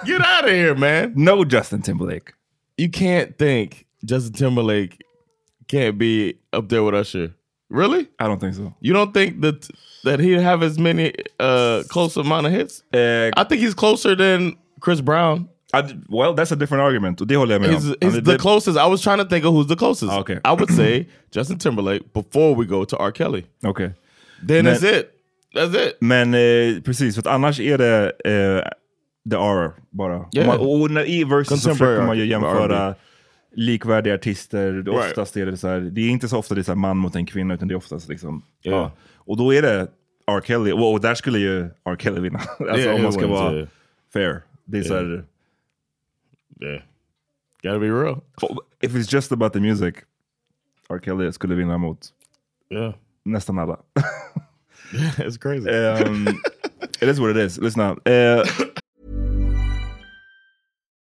Get 0.04 0.20
out 0.20 0.44
of 0.44 0.50
here, 0.50 0.74
man. 0.74 1.12
No 1.16 1.44
Justin 1.44 1.82
Timberlake. 1.82 2.32
You 2.78 2.88
can't 2.88 3.36
think 3.38 3.86
Justin 4.04 4.32
Timberlake 4.32 5.02
can't 5.68 5.98
be 5.98 6.38
up 6.52 6.68
there 6.68 6.82
with 6.82 6.94
Usher. 6.94 7.34
Really? 7.68 8.08
I 8.18 8.26
don't 8.26 8.40
think 8.40 8.54
so. 8.54 8.74
You 8.80 8.92
don't 8.92 9.12
think 9.14 9.40
that 9.42 9.68
that 10.04 10.18
he'd 10.18 10.40
have 10.40 10.62
as 10.62 10.78
many 10.78 11.12
uh 11.38 11.82
close 11.88 12.16
amount 12.16 12.46
of 12.46 12.52
hits? 12.52 12.82
Uh, 12.92 13.30
I 13.36 13.44
think 13.44 13.60
he's 13.60 13.74
closer 13.74 14.14
than 14.16 14.56
Chris 14.80 15.00
Brown. 15.00 15.48
I, 15.72 15.82
well, 16.08 16.34
that's 16.36 16.52
a 16.52 16.56
different 16.56 16.82
argument. 16.82 17.20
Och 17.20 17.26
det 17.26 17.36
håller 17.36 17.54
jag 17.54 17.60
med 17.62 17.70
om. 17.70 17.76
he's 17.76 18.24
the 18.24 18.38
closest. 18.38 18.78
I 18.78 18.90
was 18.90 19.00
trying 19.02 19.18
to 19.18 19.24
think 19.24 19.44
of 19.44 19.54
who's 19.54 19.68
the 19.68 19.76
closest. 19.76 20.12
Okay. 20.12 20.36
I 20.36 20.50
would 20.50 20.70
say 20.76 21.06
Justin 21.36 21.58
Timberlake 21.58 22.00
before 22.12 22.54
we 22.54 22.64
go 22.64 22.84
to 22.84 22.96
R. 22.96 23.12
Kelly. 23.12 23.44
Okej. 23.64 23.90
Then 24.48 24.64
Men- 24.64 24.74
that's 24.74 24.98
it. 25.00 25.10
That's 25.56 25.74
it. 25.86 25.96
Men 26.00 26.34
eh, 26.34 26.80
precis, 26.84 27.14
för 27.14 27.20
att 27.22 27.26
annars 27.26 27.60
är 27.60 27.78
det 27.78 28.12
eh, 28.24 28.70
the 29.30 29.36
R 29.36 29.72
bara. 29.90 30.24
Yeah. 30.36 30.46
Man, 30.46 30.58
och 30.58 30.90
när, 30.90 31.08
i 31.08 31.24
versus 31.24 31.62
så 31.62 31.70
försöker 31.70 32.06
man 32.06 32.18
ju 32.18 32.26
jämföra 32.26 32.94
likvärdiga 33.56 34.14
artister. 34.14 34.72
Det, 34.72 34.90
Right. 34.90 35.04
oftast 35.10 35.36
är 35.36 35.46
det 35.46 35.56
så 35.56 35.68
här, 35.68 35.80
det 35.80 36.00
är 36.00 36.08
inte 36.08 36.28
så 36.28 36.38
ofta 36.38 36.54
det 36.54 36.68
är 36.68 36.74
man 36.74 36.96
mot 36.96 37.16
en 37.16 37.26
kvinna, 37.26 37.54
utan 37.54 37.68
det 37.68 37.74
är 37.74 37.76
oftast 37.76 38.08
liksom... 38.08 38.42
Yeah. 38.64 38.78
Ja. 38.80 38.92
Och 39.16 39.36
då 39.36 39.54
är 39.54 39.62
det 39.62 39.86
R. 40.26 40.40
Kelly, 40.46 40.72
och, 40.72 40.92
och 40.92 41.00
där 41.00 41.14
skulle 41.14 41.38
ju 41.38 41.60
R. 41.84 41.96
Kelly 41.98 42.20
vinna. 42.20 42.38
alltså 42.58 42.78
Yeah, 42.78 42.94
om 42.96 43.02
man 43.02 43.12
ska 43.12 43.26
vara 43.26 43.54
yeah. 43.54 43.68
fair. 44.12 44.42
Det 44.64 44.78
är 44.78 44.82
så 44.82 44.94
här, 44.94 45.24
Yeah. 46.60 46.82
Gotta 47.62 47.78
be 47.78 47.90
real. 47.90 48.22
if 48.80 48.94
it's 48.94 49.06
just 49.08 49.32
about 49.32 49.52
the 49.52 49.60
music, 49.60 50.06
R. 50.88 50.98
Kelly 51.00 51.30
skulle 51.32 51.54
vinna 51.56 51.78
mot 51.78 52.12
Yeah. 52.70 52.92
nästan 53.24 53.58
alla. 53.58 53.78
it's 55.18 55.36
crazy. 55.38 55.68
um, 55.70 56.26
it 57.00 57.08
is 57.08 57.20
what 57.20 57.30
it 57.30 57.36
is. 57.36 57.58
Listen 57.58 57.80
up. 57.82 58.00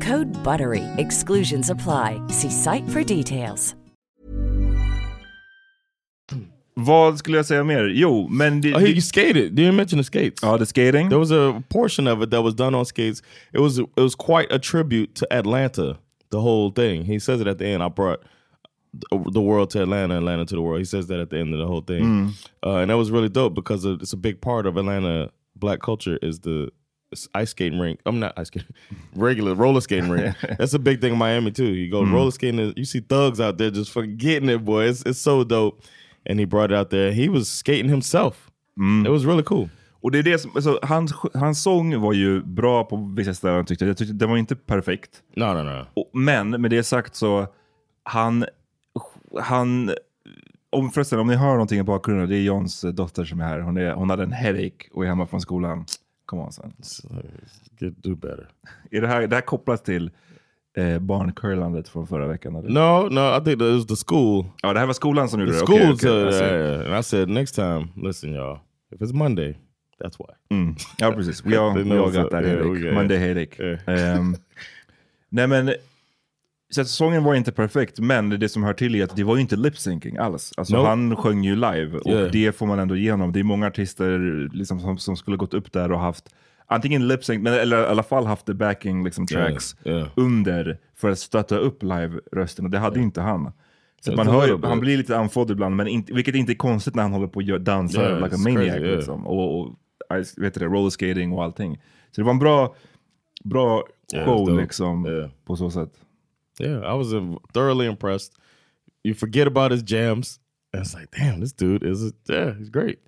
Code 0.00 0.32
BUTTERY. 0.44 0.84
Exclusions 0.98 1.70
apply. 1.70 2.20
See 2.28 2.50
site 2.50 2.88
for 2.88 3.02
details. 3.04 3.74
Vad 6.74 7.18
skulle 7.18 7.36
jag 7.36 7.46
säga 7.46 7.64
mer? 7.64 7.84
Jo, 7.88 8.28
men... 8.28 8.60
Det, 8.60 8.74
Oh, 8.74 8.78
he 8.80 9.00
skated. 9.00 9.52
Did 9.54 9.66
you 9.66 9.72
mention 9.72 9.98
the 9.98 10.04
skates? 10.04 10.42
Ja, 10.42 10.56
the 10.58 10.66
skating. 10.66 11.08
There 11.08 11.18
was 11.18 11.30
a 11.32 11.62
portion 11.68 12.06
of 12.06 12.22
it 12.22 12.30
that 12.30 12.42
was 12.42 12.54
done 12.54 12.74
on 12.78 12.84
skates. 12.86 13.22
It 13.52 13.60
was 13.60 13.78
it 13.78 13.88
was 13.96 14.14
quite 14.14 14.46
a 14.54 14.58
tribute 14.58 15.14
to 15.14 15.26
Atlanta. 15.30 15.98
The 16.30 16.40
whole 16.40 16.70
thing. 16.70 17.04
He 17.04 17.18
says 17.18 17.40
it 17.40 17.46
at 17.46 17.58
the 17.58 17.66
end. 17.66 17.82
I 17.82 17.88
brought 17.88 18.20
the 19.10 19.18
the 19.32 19.40
world 19.40 19.70
to 19.70 19.82
Atlanta, 19.82 20.16
Atlanta 20.16 20.44
to 20.46 20.54
the 20.54 20.62
world. 20.62 20.78
He 20.78 20.84
says 20.86 21.06
that 21.08 21.20
at 21.20 21.28
the 21.30 21.38
end 21.38 21.52
of 21.54 21.58
the 21.60 21.66
whole 21.66 21.82
thing, 21.82 22.04
Mm. 22.04 22.28
uh, 22.66 22.76
and 22.80 22.88
that 22.90 22.96
was 22.96 23.10
really 23.10 23.28
dope 23.28 23.54
because 23.54 23.84
it's 23.84 24.12
a 24.14 24.16
big 24.16 24.40
part 24.40 24.66
of 24.66 24.76
Atlanta 24.76 25.28
black 25.56 25.80
culture 25.82 26.18
is 26.22 26.38
the 26.40 26.62
s- 26.62 26.79
ice 27.42 27.50
skating 27.50 27.80
rink. 27.80 28.00
I'm 28.06 28.18
not 28.18 28.32
ice 28.38 28.46
skating, 28.48 28.74
regular 29.16 29.54
roller 29.54 29.80
skating 29.80 30.10
rink. 30.10 30.34
That's 30.58 30.74
a 30.74 30.78
big 30.78 31.00
thing 31.00 31.12
in 31.12 31.18
Miami 31.18 31.50
too. 31.52 31.64
You 31.74 31.90
go 31.90 32.02
Mm. 32.02 32.12
roller 32.14 32.30
skating, 32.30 32.72
you 32.76 32.84
see 32.84 33.00
thugs 33.00 33.40
out 33.40 33.58
there 33.58 33.70
just 33.70 33.92
forgetting 33.92 34.48
it, 34.48 34.64
boy. 34.64 34.88
It's, 34.90 35.02
it's 35.06 35.18
so 35.20 35.44
dope. 35.44 35.82
And 36.30 36.38
he 36.40 36.46
brought 36.46 36.70
it 36.70 36.76
out 36.76 36.90
there. 36.90 37.12
He 37.12 37.28
was 37.28 37.48
skating 37.48 37.88
himself. 37.90 38.50
Mm. 38.78 39.06
It 39.06 39.10
was 39.10 39.24
really 39.24 39.42
cool. 39.42 39.68
Och 40.02 40.10
det 40.12 40.18
är 40.18 40.22
det 40.22 40.38
som, 40.38 40.50
alltså, 40.54 40.78
hans, 40.82 41.12
hans 41.34 41.62
sång 41.62 42.00
var 42.00 42.12
ju 42.12 42.42
bra 42.42 42.84
på 42.84 42.96
vissa 43.16 43.34
ställen 43.34 43.64
tyckte 43.64 43.84
jag. 43.84 43.90
jag 43.90 43.96
tyckte, 43.96 44.14
den 44.14 44.30
var 44.30 44.36
inte 44.36 44.56
perfekt. 44.56 45.22
No, 45.36 45.44
no, 45.44 45.62
no. 45.62 45.86
Och, 45.94 46.10
men 46.12 46.50
med 46.50 46.70
det 46.70 46.82
sagt 46.82 47.14
så, 47.14 47.46
han, 48.02 48.44
han 49.40 49.94
om, 50.70 50.90
förresten, 50.90 51.18
om 51.18 51.26
ni 51.26 51.34
hör 51.36 51.52
någonting 51.52 51.80
i 51.80 51.82
bakgrunden, 51.82 52.28
det 52.28 52.36
är 52.36 52.42
Johns 52.42 52.80
dotter 52.80 53.24
som 53.24 53.40
är 53.40 53.44
här. 53.44 53.60
Hon, 53.60 53.76
är, 53.76 53.92
hon 53.92 54.10
hade 54.10 54.22
en 54.22 54.32
headache 54.32 54.88
och 54.92 55.04
är 55.04 55.08
hemma 55.08 55.26
från 55.26 55.40
skolan. 55.40 55.84
Come 56.30 56.42
on 56.42 56.52
son. 56.52 56.72
Get, 57.80 58.02
do 58.02 58.14
better. 58.16 58.48
Är 58.90 59.00
det, 59.00 59.06
här, 59.08 59.26
det 59.26 59.36
här 59.36 59.40
kopplat 59.42 59.84
till 59.84 60.10
eh, 60.76 60.98
barncurlandet 60.98 61.88
från 61.88 62.06
förra 62.06 62.26
veckan? 62.26 62.56
Eller? 62.56 62.68
No, 62.68 63.08
no, 63.08 63.36
I 63.40 63.44
think 63.44 63.58
that 63.58 63.72
was 63.74 63.86
the 63.86 63.96
school. 64.06 64.44
Ja, 64.62 64.72
det 64.72 64.78
här 64.80 64.86
var 64.86 64.92
skolan 64.94 65.28
som 65.28 65.40
gjorde 65.40 65.52
The 65.52 65.58
det? 65.58 65.66
school 65.66 65.98
said 65.98 66.22
I 66.28 66.30
that. 66.30 66.34
see. 66.34 66.44
yeah. 66.44 66.86
And 66.86 66.98
I 67.00 67.02
said, 67.02 67.28
next 67.28 67.52
time, 67.54 67.88
listen, 67.96 68.32
y'all, 68.32 68.58
if 68.94 69.00
it's 69.02 69.12
Monday, 69.14 69.58
that's 70.04 70.18
why. 70.18 70.56
Mm. 70.56 70.74
Ja, 70.98 71.12
precis. 71.12 71.44
We 71.44 71.56
all, 71.58 71.74
we 71.84 71.98
all 71.98 72.10
got 72.12 72.30
that 72.30 72.42
yeah, 72.44 72.50
headache. 72.50 72.72
we 72.72 72.80
got- 72.80 72.94
Monday 72.94 73.18
headache. 73.18 73.58
Yeah. 73.62 73.78
Ehm, 74.16 74.36
nej 75.28 75.46
men, 75.46 75.74
så 76.70 76.80
att 76.80 76.88
sången 76.88 77.24
var 77.24 77.34
inte 77.34 77.52
perfekt, 77.52 77.98
men 77.98 78.30
det 78.30 78.48
som 78.48 78.62
hör 78.64 78.72
till 78.74 78.94
är 78.94 79.04
att 79.04 79.16
det 79.16 79.24
var 79.24 79.34
ju 79.36 79.40
inte 79.40 79.56
lip-syncing 79.56 80.16
alls. 80.16 80.52
Alltså 80.56 80.76
Nope. 80.76 80.88
han 80.88 81.16
sjöng 81.16 81.44
ju 81.44 81.54
live 81.54 81.98
och 81.98 82.10
Yeah. 82.10 82.30
det 82.30 82.52
får 82.56 82.66
man 82.66 82.78
ändå 82.78 82.96
igenom. 82.96 83.32
Det 83.32 83.40
är 83.40 83.44
många 83.44 83.66
artister 83.66 84.18
liksom, 84.52 84.80
som, 84.80 84.98
som 84.98 85.16
skulle 85.16 85.36
gått 85.36 85.54
upp 85.54 85.72
där 85.72 85.92
och 85.92 86.00
haft 86.00 86.34
antingen 86.66 87.08
lip-sync, 87.08 87.42
men 87.42 87.52
eller 87.54 87.82
i 87.82 87.86
alla 87.86 88.02
fall 88.02 88.26
haft 88.26 88.46
the 88.46 88.54
backing 88.54 89.04
liksom, 89.04 89.26
tracks 89.26 89.76
Yeah, 89.84 89.98
yeah. 89.98 90.10
under 90.16 90.78
för 90.96 91.10
att 91.10 91.18
stötta 91.18 91.56
upp 91.56 91.82
live-rösten 91.82 92.64
och 92.64 92.70
det 92.70 92.78
hade 92.78 93.00
inte 93.00 93.20
han. 93.20 93.52
Så 94.00 94.12
man 94.16 94.26
hör, 94.26 94.46
ju- 94.46 94.58
han 94.62 94.80
blir 94.80 94.96
lite 94.96 95.18
andfådd 95.18 95.50
ibland, 95.50 95.76
men 95.76 95.86
inte, 95.88 96.12
vilket 96.12 96.34
inte 96.34 96.52
är 96.52 96.56
konstigt 96.56 96.94
när 96.94 97.02
han 97.02 97.12
håller 97.12 97.26
på 97.26 97.40
att 97.54 97.64
dansa 97.64 98.00
Yeah, 98.02 98.22
like 98.24 98.34
a 98.34 98.38
maniac. 98.38 98.74
crazy, 98.76 98.96
liksom. 98.96 99.26
och, 99.26 99.60
och 99.60 99.74
vet 100.36 100.54
det, 100.54 100.64
roller 100.64 100.90
skating 100.90 101.32
och 101.32 101.44
allting. 101.44 101.76
Så 102.10 102.20
det 102.20 102.24
var 102.24 102.32
en 102.32 102.38
bra, 102.38 102.74
bra 103.44 103.84
show 104.24 104.60
liksom, 104.60 105.28
på 105.46 105.56
så 105.56 105.70
sätt. 105.70 105.90
Yeah, 106.60 106.94
I 106.94 106.98
was 106.98 107.12
thoroughly 107.54 107.86
impressed. 107.86 108.32
You 109.04 109.14
forget 109.14 109.46
about 109.46 109.72
his 109.72 109.82
jams. 109.82 110.40
And 110.72 110.82
it's 110.84 110.94
like, 110.94 111.08
damn, 111.18 111.40
this 111.40 111.52
dude 111.52 111.82
is, 111.82 112.02
a, 112.02 112.12
yeah, 112.32 112.54
he's 112.58 112.70
great. 112.70 112.98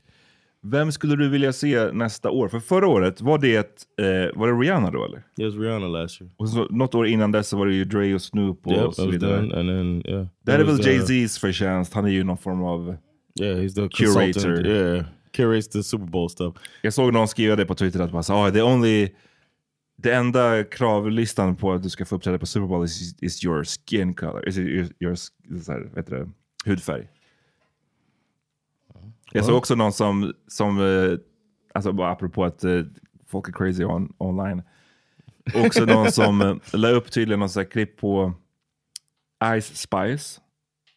Vem 0.65 0.93
skulle 0.93 1.17
du 1.17 1.29
vilja 1.29 1.53
se 1.53 1.93
nästa 1.93 2.31
år? 2.31 2.49
För 2.49 2.61
förra 2.61 2.89
året, 2.89 3.21
var 3.21 3.39
det, 3.39 3.89
eh, 4.01 4.39
var 4.41 4.47
det 4.47 4.53
Rihanna 4.53 4.91
då 4.91 5.05
eller? 5.05 5.19
It 5.19 5.45
was 5.45 5.55
Rihanna 5.55 5.89
last 5.89 6.21
year. 6.21 6.33
Och 6.37 6.49
så, 6.49 6.67
något 6.71 6.95
år 6.95 7.07
innan 7.07 7.33
dess 7.33 7.49
så 7.49 7.57
var 7.57 7.67
det 7.67 7.75
ju 7.75 7.85
Dre 7.85 8.15
och 8.15 8.23
Snoop 8.23 8.67
och 8.67 8.73
Yep, 8.73 8.85
that 8.85 8.95
så 8.95 9.11
vidare. 9.11 9.37
done. 9.37 9.55
And 9.57 9.69
then, 9.69 10.15
yeah. 10.15 10.27
Det 10.45 10.53
här 10.53 10.59
är 10.59 10.65
väl 10.65 10.77
was, 10.77 10.87
uh, 10.87 10.93
Jay-Z's 10.93 11.41
förtjänst, 11.41 11.95
han 11.95 12.05
är 12.05 12.11
ju 12.11 12.25
någon 12.25 12.39
form 12.39 12.63
av... 12.63 12.97
Yeah, 13.41 13.59
he's 13.59 13.75
the 13.75 13.89
Curator. 14.05 14.67
Yeah, 14.67 15.05
curates 15.33 15.69
the 15.69 15.83
Super 15.83 16.07
Bowl 16.07 16.31
stuff. 16.31 16.55
Jag 16.83 16.93
såg 16.93 17.13
någon 17.13 17.29
skriva 17.29 17.57
det 17.57 17.67
på 17.67 17.75
Twitter 17.75 18.01
att 18.01 18.13
bara, 18.13 18.23
så, 18.23 18.35
ah, 18.35 18.51
the 18.51 18.63
only, 18.63 19.09
det 20.03 20.15
enda 20.15 20.65
kravlistan 20.65 21.57
på 21.57 21.73
att 21.73 21.83
du 21.83 21.91
ska 21.91 22.05
få 22.05 22.17
uppträda 22.17 22.39
på 22.39 22.47
Super 22.47 22.67
Bowl 22.67 22.85
is, 22.85 23.23
is 23.23 23.45
your 23.45 23.65
skin 23.65 24.15
color, 24.15 24.49
is 24.49 24.59
your, 24.59 24.89
your 25.01 25.15
så 25.15 25.73
här, 25.73 25.91
vet 25.95 26.07
du, 26.07 26.19
det, 26.19 26.31
hudfärg. 26.71 27.09
Jag 29.33 29.45
såg 29.45 29.57
också 29.57 29.75
någon 29.75 29.93
som, 29.93 30.33
som 30.49 30.81
eh, 30.81 31.19
alltså 31.75 31.93
bara 31.93 32.11
apropå 32.11 32.45
att 32.45 32.65
eh, 32.65 32.83
folk 33.27 33.49
är 33.49 33.53
crazy 33.53 33.85
on, 33.85 34.15
online, 34.19 34.63
också 35.55 35.85
någon 35.85 36.13
som 36.13 36.41
eh, 36.41 36.57
la 36.73 36.89
upp 36.89 37.11
tydligen 37.11 37.41
någon 37.41 37.49
sån 37.49 37.61
här 37.61 37.71
klipp 37.71 37.97
på 37.97 38.33
Ice 39.61 39.77
Spice. 39.77 40.41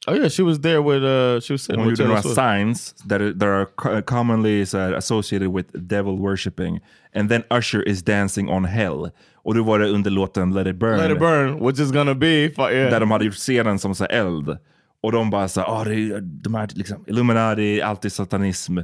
Oh 0.08 0.14
yeah, 0.14 0.30
she 0.30 0.44
was 0.44 0.60
there 0.60 0.82
with, 0.82 1.04
uh, 1.04 1.40
she 1.42 1.54
was 1.54 1.62
sitting 1.64 1.80
Hon 1.82 1.90
with 1.90 2.00
gjorde 2.00 2.10
några 2.10 2.22
Swift. 2.22 2.36
signs 2.36 2.94
that 3.08 3.22
are, 3.22 3.34
that 3.34 3.48
are 3.48 3.66
co- 3.76 4.02
commonly 4.02 4.66
så 4.66 4.78
här, 4.78 4.94
associated 4.94 5.48
with 5.48 5.68
devil 5.74 6.18
worshipping. 6.18 6.80
And 7.16 7.30
then 7.30 7.44
Usher 7.50 7.82
is 7.88 8.04
dancing 8.04 8.50
on 8.50 8.66
hell. 8.66 9.12
Och 9.44 9.56
då 9.56 9.64
var 9.64 9.80
det 9.80 9.90
under 9.90 10.12
låten 10.12 10.54
Let 10.54 10.68
it 10.68 10.76
burn. 10.76 10.98
Let 10.98 11.12
it 11.12 11.20
burn, 11.20 11.60
which 11.60 11.80
is 11.80 11.92
gonna 11.92 12.14
be, 12.16 12.28
yeah. 12.28 12.70
Där 12.70 13.00
de 13.00 13.12
hade 13.12 13.26
gjort 13.26 13.36
scenen 13.36 13.80
som 13.80 13.96
så 13.96 14.06
eld. 14.06 14.58
Och 15.02 15.12
de 15.12 15.30
bara 15.30 15.48
så 15.48 15.62
ah, 15.62 15.84
det 15.84 15.96
är, 15.96 16.22
de 16.22 16.54
här 16.56 16.70
liksom, 16.76 17.04
Illuminati, 17.08 17.82
alltid 17.82 18.12
satanism. 18.12 18.80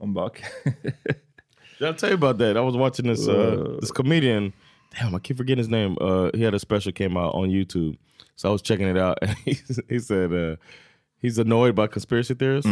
De 0.00 0.14
bara, 0.14 0.26
okay. 0.26 0.44
Did 1.78 1.88
I 1.88 1.92
tell 1.94 2.10
you 2.10 2.14
about 2.18 2.38
that? 2.38 2.56
I 2.56 2.60
was 2.60 2.76
watching 2.76 3.06
this 3.14 3.28
uh, 3.28 3.78
this 3.80 3.90
comedian. 3.90 4.52
Damn, 4.98 5.14
I 5.14 5.18
keep 5.18 5.36
forgetting 5.36 5.58
his 5.58 5.68
name. 5.68 5.96
Uh, 6.00 6.30
he 6.34 6.42
had 6.42 6.54
a 6.54 6.58
special 6.58 6.92
came 6.92 7.16
out 7.16 7.34
on 7.34 7.48
YouTube, 7.48 7.96
so 8.36 8.48
I 8.48 8.52
was 8.52 8.62
checking 8.62 8.88
it 8.88 8.98
out. 8.98 9.18
And 9.22 9.30
he, 9.44 9.56
he 9.88 9.98
said 9.98 10.32
uh, 10.32 10.56
he's 11.18 11.38
annoyed 11.38 11.74
by 11.74 11.86
conspiracy 11.86 12.34
theorists. 12.34 12.70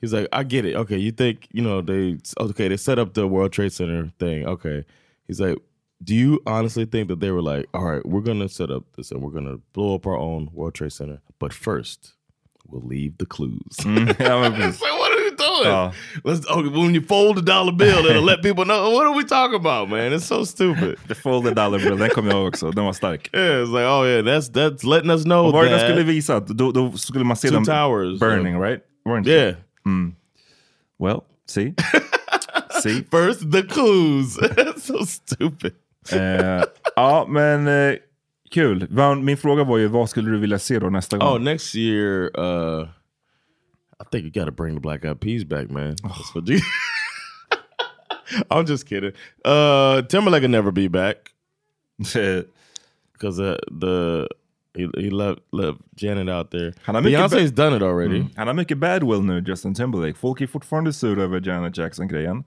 He's 0.00 0.12
like, 0.12 0.26
I 0.32 0.42
get 0.42 0.64
it. 0.64 0.74
Okay, 0.74 0.98
you 0.98 1.12
think 1.12 1.46
you 1.52 1.62
know 1.62 1.80
they 1.80 2.18
okay 2.40 2.66
they 2.68 2.76
set 2.76 2.98
up 2.98 3.14
the 3.14 3.28
World 3.28 3.52
Trade 3.52 3.72
Center 3.72 4.12
thing. 4.18 4.44
Okay, 4.46 4.84
he's 5.28 5.40
like, 5.40 5.58
do 6.02 6.14
you 6.14 6.40
honestly 6.46 6.84
think 6.84 7.06
that 7.08 7.20
they 7.20 7.30
were 7.30 7.42
like, 7.42 7.66
all 7.72 7.84
right, 7.84 8.04
we're 8.04 8.20
gonna 8.20 8.48
set 8.48 8.70
up 8.70 8.84
this 8.96 9.12
and 9.12 9.22
we're 9.22 9.30
gonna 9.30 9.58
blow 9.72 9.94
up 9.94 10.06
our 10.06 10.16
own 10.16 10.50
World 10.52 10.74
Trade 10.74 10.92
Center, 10.92 11.20
but 11.38 11.52
first 11.52 12.14
we'll 12.66 12.82
leave 12.82 13.18
the 13.18 13.26
clues. 13.26 13.76
ja, 13.84 14.48
doing? 15.62 15.74
Ja. 15.74 15.92
Let's 16.24 16.46
okay, 16.46 16.70
when 16.70 16.94
you 16.94 17.02
fold 17.02 17.38
a 17.38 17.40
dollar 17.40 17.72
bill, 17.72 18.06
it'll 18.10 18.24
let 18.24 18.42
people 18.42 18.64
know 18.64 18.90
what 18.90 19.06
are 19.06 19.16
we 19.16 19.24
talking 19.24 19.56
about, 19.56 19.90
man. 19.90 20.12
It's 20.12 20.26
so 20.26 20.44
stupid. 20.44 20.98
The 21.08 21.14
folded 21.14 21.54
dollar 21.54 21.78
bill, 21.78 21.98
den 21.98 22.10
kom 22.10 22.26
jag 22.26 22.46
också. 22.46 22.70
Den 22.70 22.84
var 22.84 22.92
stark. 22.92 23.30
Yeah, 23.34 23.62
it's 23.62 23.70
like, 23.70 23.86
oh 23.86 24.04
yeah, 24.04 24.22
that's 24.22 24.48
that's 24.48 24.84
letting 24.84 25.10
us 25.10 25.24
know 25.24 25.46
Och 25.46 25.52
var 25.52 25.64
det 25.64 25.70
den 25.70 25.78
that. 25.78 25.90
skulle 25.90 26.02
visa? 26.04 26.40
Då, 26.40 26.72
då 26.72 26.92
skulle 26.92 27.24
man 27.24 27.36
se 27.36 27.48
Two 27.48 27.54
dem 27.54 27.64
towers, 27.64 28.20
burning, 28.20 28.54
uh, 28.56 28.60
right? 28.60 28.82
Inte? 29.18 29.30
yeah. 29.30 29.54
Well, 30.98 31.24
see? 31.46 31.74
see? 32.82 33.04
First 33.10 33.52
the 33.52 33.62
clues. 33.62 34.34
so 34.84 35.06
stupid. 35.06 35.72
Eh, 36.12 36.64
ja, 36.96 37.26
men 37.28 37.68
eh, 37.68 37.94
Kul. 38.50 38.86
Min 39.22 39.36
fråga 39.36 39.64
var 39.64 39.78
ju, 39.78 39.86
vad 39.86 40.10
skulle 40.10 40.30
du 40.30 40.38
vilja 40.38 40.58
se 40.58 40.78
då 40.78 40.90
nästa 40.90 41.18
gång? 41.18 41.28
Oh, 41.28 41.40
next 41.40 41.74
year, 41.74 42.30
uh, 42.38 42.88
I 44.02 44.04
think 44.10 44.24
you 44.24 44.30
got 44.30 44.46
to 44.46 44.52
bring 44.52 44.74
the 44.74 44.80
Black 44.80 45.04
Eyed 45.04 45.20
Peas 45.20 45.44
back, 45.44 45.70
man. 45.70 45.94
That's 46.02 46.34
what 46.34 46.48
you- 46.48 46.60
I'm 48.50 48.66
just 48.66 48.86
kidding. 48.86 49.12
Uh, 49.44 50.02
Timberlake 50.02 50.42
will 50.42 50.50
never 50.50 50.72
be 50.72 50.88
back 50.88 51.16
because 51.98 53.38
uh, 53.40 53.58
the 53.80 54.28
he, 54.74 54.88
he 54.96 55.10
left 55.10 55.40
left 55.52 55.78
Janet 55.96 56.28
out 56.28 56.50
there. 56.50 56.72
Han 56.82 56.94
har 56.94 57.02
mycket 57.02 57.20
Beyonce's 57.20 57.50
ba- 57.52 57.62
done 57.62 57.76
it 57.76 57.82
already. 57.82 58.16
Mm. 58.20 58.28
Han 58.36 58.46
har 58.46 58.54
mycket 58.54 58.78
badwill 58.78 59.22
nu, 59.22 59.44
Justin 59.46 59.74
Timberlake. 59.74 60.14
Folk 60.18 60.40
är 60.40 60.46
fortfarande 60.46 60.92
sura 60.92 61.22
över 61.22 61.40
Janet 61.46 61.76
Jackson-grejen. 61.78 62.44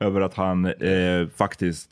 Över 0.00 0.20
att 0.20 0.34
han 0.34 0.64
eh, 0.66 1.28
faktiskt 1.36 1.90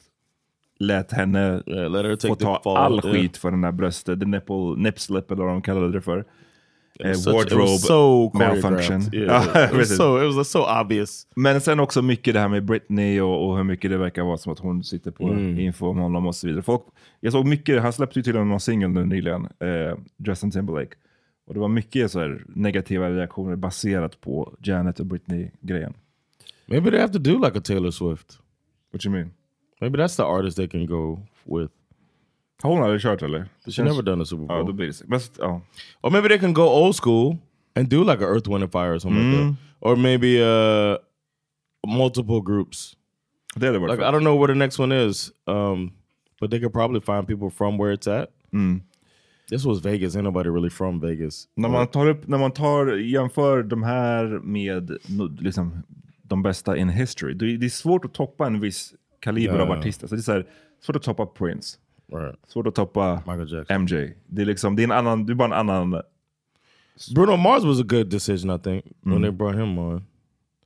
lät 0.79 1.13
henne 1.13 1.63
Yeah, 1.67 1.91
let 1.91 2.05
her 2.05 2.17
take 2.17 2.29
få 2.29 2.35
the 2.35 2.45
ta 2.45 2.61
fall, 2.63 2.77
all 2.77 2.93
yeah. 3.05 3.13
skit 3.15 3.37
för 3.37 3.51
den 3.51 3.61
där 3.61 3.73
bröstet. 3.73 4.21
The 4.21 4.27
nipple, 4.27 4.75
nip 4.77 4.99
slip 5.01 5.31
eller 5.31 5.45
vad 5.45 5.53
de 5.55 5.63
kallade 5.63 5.93
det 5.93 6.01
för. 6.01 6.25
Eh, 7.05 7.13
Such- 7.13 7.33
wardrobe 7.33 7.67
so 7.79 8.31
malfunction. 8.35 9.01
Yeah, 9.15 9.47
Ja, 9.55 9.65
it, 9.65 9.73
was 9.73 9.97
so, 9.97 10.29
it 10.29 10.37
was 10.37 10.51
so 10.51 10.81
obvious. 10.81 11.27
Men 11.37 11.61
sen 11.61 11.81
också 11.81 12.03
mycket 12.03 12.35
det 12.35 12.41
här 12.41 12.49
med 12.49 12.65
Britney 12.65 13.21
och, 13.21 13.49
och 13.49 13.57
hur 13.57 13.65
mycket 13.65 13.91
det 13.91 13.97
verkar 13.99 14.23
vara 14.23 14.37
som 14.37 14.53
att 14.53 14.59
hon 14.59 14.85
sitter 14.85 15.11
på 15.11 15.29
info 15.35 15.87
om 15.89 15.99
honom 15.99 16.27
och 16.27 16.35
så 16.35 16.47
vidare. 16.47 16.63
Folk, 16.63 16.83
jag 17.21 17.33
såg 17.33 17.47
mycket, 17.47 17.83
han 17.83 17.93
släppte 17.93 18.19
ju 18.19 18.23
till 18.23 18.35
och 18.37 18.41
med 18.41 18.49
någon 18.49 18.61
singel 18.61 18.91
nu 18.91 19.05
nyligen, 19.07 19.45
eh, 19.45 19.99
Justin 20.27 20.51
Timberlake. 20.51 20.95
Och 21.47 21.55
det 21.55 21.61
var 21.61 21.69
mycket 21.69 22.11
så 22.11 22.21
här 22.21 22.45
negativa 22.49 23.11
reaktioner 23.11 23.57
baserat 23.57 24.21
på 24.21 24.55
Janet 24.63 25.01
och 25.01 25.07
Britney-grejen. 25.07 25.95
Maybe 26.67 26.91
they 26.91 27.01
have 27.01 27.13
to 27.13 27.19
do 27.19 27.39
like 27.45 27.59
a 27.59 27.63
Taylor 27.65 27.91
Swift. 27.91 28.39
What 28.93 29.07
you 29.07 29.15
mean? 29.15 29.31
Maybe 29.81 29.99
that's 29.99 30.17
the 30.17 30.23
artist 30.23 30.57
they 30.57 30.69
can 30.69 30.87
go 30.87 31.21
with. 31.45 31.73
Har 32.63 32.71
hon 32.71 32.83
aldrig 32.83 33.01
kört 33.01 33.23
eller? 33.23 33.49
Det 33.65 33.73
She 33.73 33.83
never 33.83 34.03
done 34.03 34.23
a 34.23 34.27
Super 34.27 34.47
Bowl. 34.47 34.59
Ja, 34.59 34.63
då 34.63 34.73
blir 34.73 34.87
det 34.87 34.93
så. 34.93 35.05
Men, 35.09 35.21
ja. 35.39 35.61
Or 36.01 36.11
maybe 36.11 36.29
they 36.29 36.39
can 36.39 36.55
go 36.55 36.63
old 36.63 36.97
school 36.97 37.37
and 37.75 37.89
do 37.89 38.05
like 38.05 38.25
a 38.25 38.29
Earth, 38.29 38.51
Wind 38.51 38.63
and 38.63 38.73
Fire 38.73 38.95
or 38.95 38.99
something 38.99 39.31
like 39.31 39.43
that. 39.43 39.57
Or 39.81 39.97
maybe 39.97 40.43
uh, 40.43 40.97
multiple 41.87 42.41
groups. 42.41 42.97
Det 43.57 43.67
hade 43.67 43.79
varit 43.79 43.91
Like. 43.91 44.09
I 44.09 44.13
don't 44.13 44.21
know 44.21 44.39
where 44.39 44.55
the 44.55 44.59
next 44.59 44.79
one 44.79 44.93
is, 45.09 45.33
um, 45.47 45.93
but 46.41 46.51
they 46.51 46.61
could 46.61 46.73
probably 46.73 47.01
find 47.01 47.27
people 47.27 47.51
from 47.51 47.79
where 47.79 47.93
it's 47.93 48.07
at. 48.07 48.31
This 49.51 49.65
was 49.65 49.81
Vegas. 49.81 50.17
Ain't 50.17 50.25
nobody 50.25 50.49
really 50.49 50.71
from 50.71 51.01
Vegas. 51.01 51.49
När 51.57 51.69
man 51.69 51.87
tar 51.87 52.09
upp, 52.09 52.27
när 52.29 52.39
man 52.39 52.53
tar, 52.53 52.97
jämför 52.97 53.63
de 53.63 53.83
här 53.83 54.25
med 54.43 54.99
liksom, 55.41 55.83
de 56.23 56.43
bästa 56.43 56.77
in 56.77 56.89
history, 56.89 57.35
det 57.35 57.67
är, 57.67 57.69
svårt 57.69 58.05
att 58.05 58.15
toppa 58.15 58.47
en 58.47 58.61
viss 58.61 58.95
kaliber 59.21 59.57
Ja, 59.57 59.63
av 59.63 59.71
artister. 59.71 60.07
Så 60.07 60.15
det 60.15 60.21
är 60.21 60.23
så 60.23 60.33
här, 60.33 60.47
svårt 60.83 60.97
att 60.97 61.03
toppa 61.03 61.27
Prince, 61.27 61.79
Right. 62.13 62.37
svårt 62.47 62.67
att 62.67 62.75
toppa 62.75 63.23
Michael 63.27 63.53
Jackson. 63.53 63.83
MJ. 63.83 64.15
Det 64.27 64.43
är, 64.43 64.47
liksom, 64.47 64.77
det 64.77 64.83
är, 64.83 64.85
en 64.85 64.93
annan, 64.93 65.27
det 65.27 65.33
är 65.33 65.35
bara 65.35 65.61
en 65.61 65.71
annan... 65.71 66.03
Bruno 67.15 67.37
Mars 67.37 67.65
was 67.65 67.81
a 67.81 67.85
good 67.87 68.11
decision, 68.11 68.51
I 68.51 68.59
think, 68.59 68.85
when 69.01 69.23
they 69.23 69.31
brought 69.31 69.59
him 69.59 69.79
on. 69.79 70.05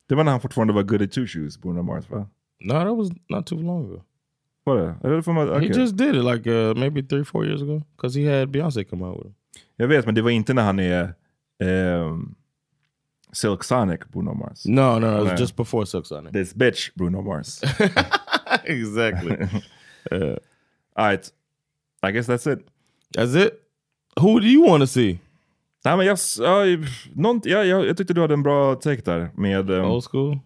Det 0.08 0.14
var 0.14 0.24
när 0.24 0.32
han 0.32 0.40
fortfarande 0.40 0.72
var 0.72 0.82
good 0.82 1.02
at 1.02 1.12
two 1.12 1.26
shoes, 1.26 1.60
Bruno 1.60 1.82
Mars 1.82 2.10
va? 2.10 2.26
No, 2.60 2.72
that 2.72 2.96
was 2.96 3.10
not 3.28 3.46
too 3.46 3.62
long 3.62 3.84
ago. 3.84 4.02
Var 4.64 4.76
det? 4.76 4.96
Eller 5.04 5.22
får 5.22 5.32
man, 5.32 5.60
He 5.60 5.66
just 5.66 5.96
did 5.96 6.16
it 6.16 6.24
like 6.24 6.50
uh, 6.50 6.74
maybe 6.74 7.02
three, 7.02 7.24
four 7.24 7.46
years 7.46 7.62
ago 7.62 7.82
because 7.96 8.18
he 8.20 8.38
had 8.38 8.48
Beyonce 8.48 8.84
come 8.84 9.04
out 9.04 9.16
with 9.16 9.26
him. 9.26 9.34
Jag 9.76 9.88
vet, 9.88 10.06
men 10.06 10.14
det 10.14 10.22
var 10.22 10.30
inte 10.30 10.54
när 10.54 10.62
han 10.62 10.78
är 10.78 11.14
ehm, 11.62 12.34
Silk 13.32 13.64
Sonic, 13.64 14.00
Bruno 14.12 14.34
Mars. 14.34 14.66
No, 14.66 14.98
no, 14.98 15.06
it 15.06 15.20
was 15.20 15.32
Nej. 15.32 15.40
just 15.40 15.56
before 15.56 15.86
Silk 15.86 16.06
Sonic. 16.06 16.32
This 16.32 16.54
bitch, 16.54 16.94
Bruno 16.94 17.22
Mars. 17.22 17.62
exactly. 18.64 19.36
uh, 20.12 20.36
Alright, 20.98 21.28
I 22.08 22.12
guess 22.12 22.26
that's 22.26 22.52
it. 22.52 22.58
that's 23.16 23.34
it. 23.34 23.52
Who 24.20 24.40
do 24.40 24.46
you 24.46 24.68
want 24.68 24.82
to 24.82 24.86
see? 24.86 25.18
Nej, 25.84 25.96
men 25.96 26.06
jag, 26.06 26.18
ja, 26.38 26.64
nånt, 27.14 27.46
ja, 27.46 27.64
jag, 27.64 27.86
jag 27.86 27.96
tyckte 27.96 28.14
du 28.14 28.20
hade 28.20 28.34
en 28.34 28.42
bra 28.42 28.74
take 28.74 29.02
där 29.04 29.30
med 29.34 29.70
um, 29.70 29.84
Old 29.84 30.04
school? 30.04 30.38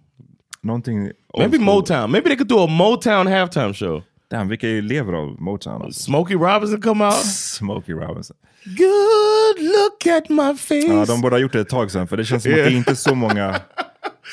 någonting... 0.60 1.02
old 1.02 1.12
Maybe 1.38 1.56
school. 1.56 1.64
Motown. 1.64 2.10
Maybe 2.10 2.28
they 2.28 2.36
could 2.36 2.48
do 2.48 2.58
a 2.58 2.66
Motown 2.66 3.26
halftime 3.26 3.74
show. 3.74 4.02
Damn, 4.30 4.48
vilka 4.48 4.66
lever 4.66 5.12
av 5.12 5.40
Motown 5.40 5.82
alltså. 5.82 6.02
Smokey 6.02 6.34
Robinson 6.34 6.82
come 6.82 7.04
out. 7.04 7.14
Smokey 7.24 7.92
Robinson. 7.92 8.36
Good 8.64 9.62
look 9.62 10.06
at 10.06 10.28
my 10.28 10.56
face. 10.56 10.94
Ja, 10.94 11.04
de 11.04 11.20
borde 11.20 11.36
ha 11.36 11.40
gjort 11.40 11.52
det 11.52 11.60
ett 11.60 11.68
tag 11.68 11.90
sedan, 11.90 12.08
för 12.08 12.16
det 12.16 12.24
känns 12.24 12.42
som 12.42 12.52
att 12.52 12.56
det 12.58 12.62
är 12.62 12.70
inte 12.70 12.96
så 12.96 13.14
många... 13.14 13.60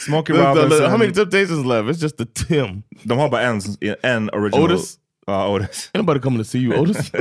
Smokey 0.06 0.34
Robinson... 0.34 0.92
how 0.92 0.98
many 0.98 1.14
Temptations 1.14 1.66
left? 1.66 1.90
It's 1.90 2.04
just 2.04 2.18
the 2.18 2.26
Tim. 2.26 2.84
de 3.04 3.18
har 3.18 3.30
bara 3.30 3.42
en, 3.42 3.62
en 4.04 4.30
original... 4.30 4.72
Otis? 4.72 4.98
Ja, 5.28 5.48
Otis. 5.48 5.90
Ain't 5.94 6.04
nobody 6.04 6.20
coming 6.20 6.40
to 6.40 6.44
see 6.44 6.60
you, 6.60 6.74
Otis. 6.74 7.12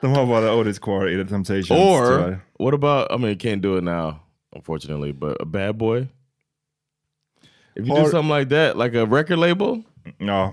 De 0.00 0.06
har 0.06 0.26
bara 0.26 0.52
Otis 0.52 0.78
kvar 0.78 1.08
i 1.08 1.16
The 1.16 1.24
Temptations. 1.24 1.70
or 1.70 2.40
what 2.58 2.74
about? 2.74 3.12
I 3.12 3.16
mean, 3.16 3.38
can't 3.38 3.62
do 3.62 3.76
it 3.76 3.84
now, 3.84 4.20
unfortunately. 4.52 5.12
But 5.12 5.40
a 5.40 5.44
bad 5.44 5.78
boy. 5.78 6.08
If 7.76 7.86
you 7.86 7.94
do 7.94 8.10
something 8.10 8.38
like 8.38 8.48
that, 8.48 8.76
like 8.76 8.94
a 8.94 9.06
record 9.06 9.38
label, 9.38 9.82
Ja, 10.18 10.52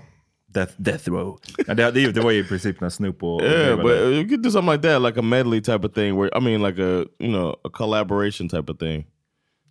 Death, 0.53 0.75
death 0.77 1.07
Row. 1.07 1.37
Det, 1.67 1.91
det, 1.91 2.11
det 2.11 2.21
var 2.21 2.31
ju 2.31 2.39
i 2.39 2.43
princip 2.43 2.81
när 2.81 2.89
Snoop 2.89 3.23
och... 3.23 3.41
yeah. 3.41 3.81
But 3.81 3.91
you 3.91 4.27
could 4.27 4.43
do 4.43 4.51
something 4.51 4.71
like 4.71 4.81
that, 4.81 5.01
like 5.01 5.19
a 5.19 5.21
medley 5.21 5.61
type 5.61 5.85
of 5.85 5.93
thing. 5.93 6.15
Where 6.15 6.37
I 6.37 6.39
mean, 6.39 6.61
like 6.61 6.79
a 6.79 7.05
you 7.19 7.31
know 7.31 7.55
a 7.63 7.69
collaboration 7.69 8.49
type 8.49 8.71
of 8.71 8.79
thing. 8.79 9.05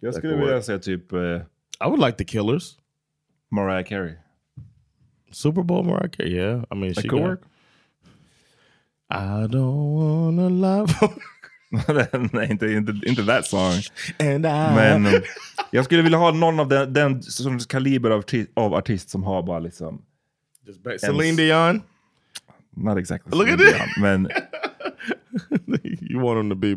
jag 0.00 0.14
skulle 0.14 0.32
could 0.32 0.46
vilja 0.46 0.62
säga 0.62 0.78
typ 0.78 1.12
eh, 1.12 1.40
I 1.80 1.86
would 1.86 2.00
like 2.00 2.18
the 2.18 2.24
Killers. 2.24 2.76
Mariah 3.50 3.84
Carey. 3.84 4.14
Super 5.30 5.62
Bowl 5.62 5.82
Mariah 5.82 6.08
Carey. 6.08 6.34
Yeah, 6.36 6.62
I 6.70 6.74
mean, 6.74 6.92
That 6.94 7.02
she 7.02 7.08
could 7.08 7.20
got- 7.20 7.28
work. 7.28 7.42
I 9.10 9.46
don't 9.46 9.94
wanna 9.94 10.48
love. 10.48 10.92
Nej, 12.32 12.50
inte, 12.50 12.66
inte, 12.72 12.92
inte 13.06 13.22
that 13.22 13.46
song. 13.46 13.72
And 14.20 14.46
I... 14.46 14.74
Men 14.74 15.06
eh, 15.06 15.20
jag 15.70 15.84
skulle 15.84 16.02
vilja 16.02 16.18
ha 16.18 16.30
någon 16.32 16.60
av 16.60 16.68
den, 16.68 16.92
den 16.92 17.22
som 17.22 17.58
kaliber 17.58 18.10
av, 18.10 18.24
av 18.54 18.74
artist 18.74 19.10
som 19.10 19.22
har 19.24 19.42
bara 19.42 19.58
liksom... 19.58 20.02
Just 20.66 20.82
back- 20.82 21.00
Celine 21.00 21.36
Dion. 21.36 21.82
Not 22.76 22.98
exactly 22.98 23.38
Look 23.38 23.48
at 23.48 23.58
Celine 23.58 23.74
it. 23.76 23.92
Dion, 23.96 24.02
Men 24.02 24.28
you 26.00 26.20
want 26.20 26.38
him 26.40 26.48
to 26.50 26.56
be, 26.56 26.68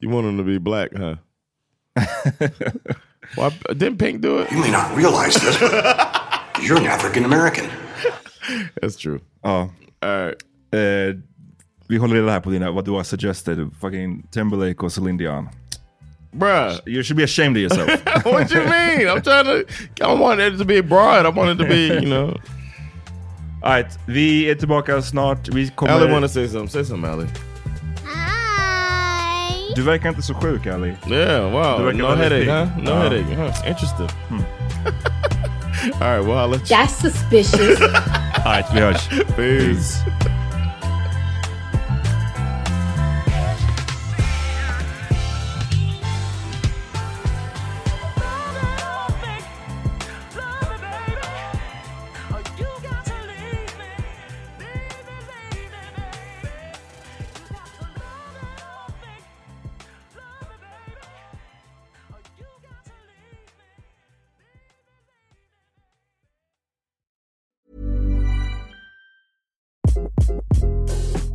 you 0.00 0.10
want 0.10 0.26
him 0.26 0.38
to 0.38 0.44
be 0.44 0.58
black, 0.58 0.90
huh? 0.96 1.16
Why, 3.36 3.50
didn't 3.74 3.98
Pink 3.98 4.20
do 4.22 4.38
it? 4.38 4.52
You 4.52 4.58
may 4.60 4.70
not 4.70 4.96
realize 4.96 5.34
this, 5.34 5.58
but 5.58 6.62
you're 6.62 6.78
an 6.78 6.86
African 6.86 7.24
American. 7.24 7.64
That's 8.82 8.96
true. 9.02 9.20
ja. 9.42 9.70
All 10.02 10.24
right. 10.24 10.34
Eh, 10.74 11.16
vi 11.88 11.96
håller 11.96 12.14
reda 12.16 12.30
här 12.30 12.40
på 12.40 12.50
dina, 12.50 12.70
vad 12.70 12.84
du 12.84 12.90
har 12.90 13.02
suggested. 13.02 13.70
Fucking 13.80 14.22
Timberlake 14.30 14.80
och 14.80 14.92
Celine 14.92 15.16
Dion. 15.16 15.48
Bruh, 16.32 16.72
You 16.86 17.02
should 17.02 17.16
be 17.16 17.24
ashamed 17.24 17.56
of 17.56 17.62
yourself. 17.62 18.04
what 18.24 18.48
do 18.48 18.54
you 18.58 18.68
mean? 18.68 19.08
I'm 19.08 19.22
trying 19.22 19.44
to. 19.44 19.52
I 19.52 20.08
don't 20.08 20.18
want 20.20 20.40
it 20.40 20.58
to 20.58 20.64
be 20.64 20.82
broad. 20.82 21.26
I 21.26 21.28
want 21.38 21.50
it 21.50 21.58
to 21.64 21.68
be, 21.68 21.86
you 21.86 22.00
know. 22.00 22.40
Alright, 23.62 23.98
vi 24.06 24.50
är 24.50 24.54
tillbaka 24.54 25.02
snart. 25.02 25.48
Vi 25.48 25.68
kommer... 25.68 25.92
Allie 25.92 26.12
want 26.12 26.24
to 26.24 26.28
say 26.28 26.48
something. 26.48 26.68
Say 26.70 26.84
something, 26.84 27.12
Allie. 27.12 27.28
Du 29.76 29.82
verkar 29.82 30.08
inte 30.08 30.22
så 30.22 30.34
sjuk, 30.34 30.66
Ali. 30.66 30.94
Yeah. 31.10 31.52
Wow. 31.52 31.78
Du 31.78 31.84
verkar 31.84 31.98
No 31.98 32.08
väldigt 32.16 32.48
headache, 32.48 32.70
pigg. 32.74 32.84
huh? 32.84 32.84
No 32.84 32.90
Ja. 32.90 32.96
headache. 33.02 33.34
Huh? 33.36 33.68
Interesting. 33.68 34.08
All 36.00 36.16
right. 36.16 36.26
Well, 36.26 36.38
I'll 36.38 36.48
let 36.50 36.70
you. 36.70 36.76
That's 36.76 37.00
suspicious. 37.00 37.78
Alright, 38.44 38.66
vi 38.74 38.80
hörs. 38.80 39.08
Peace. 39.36 40.04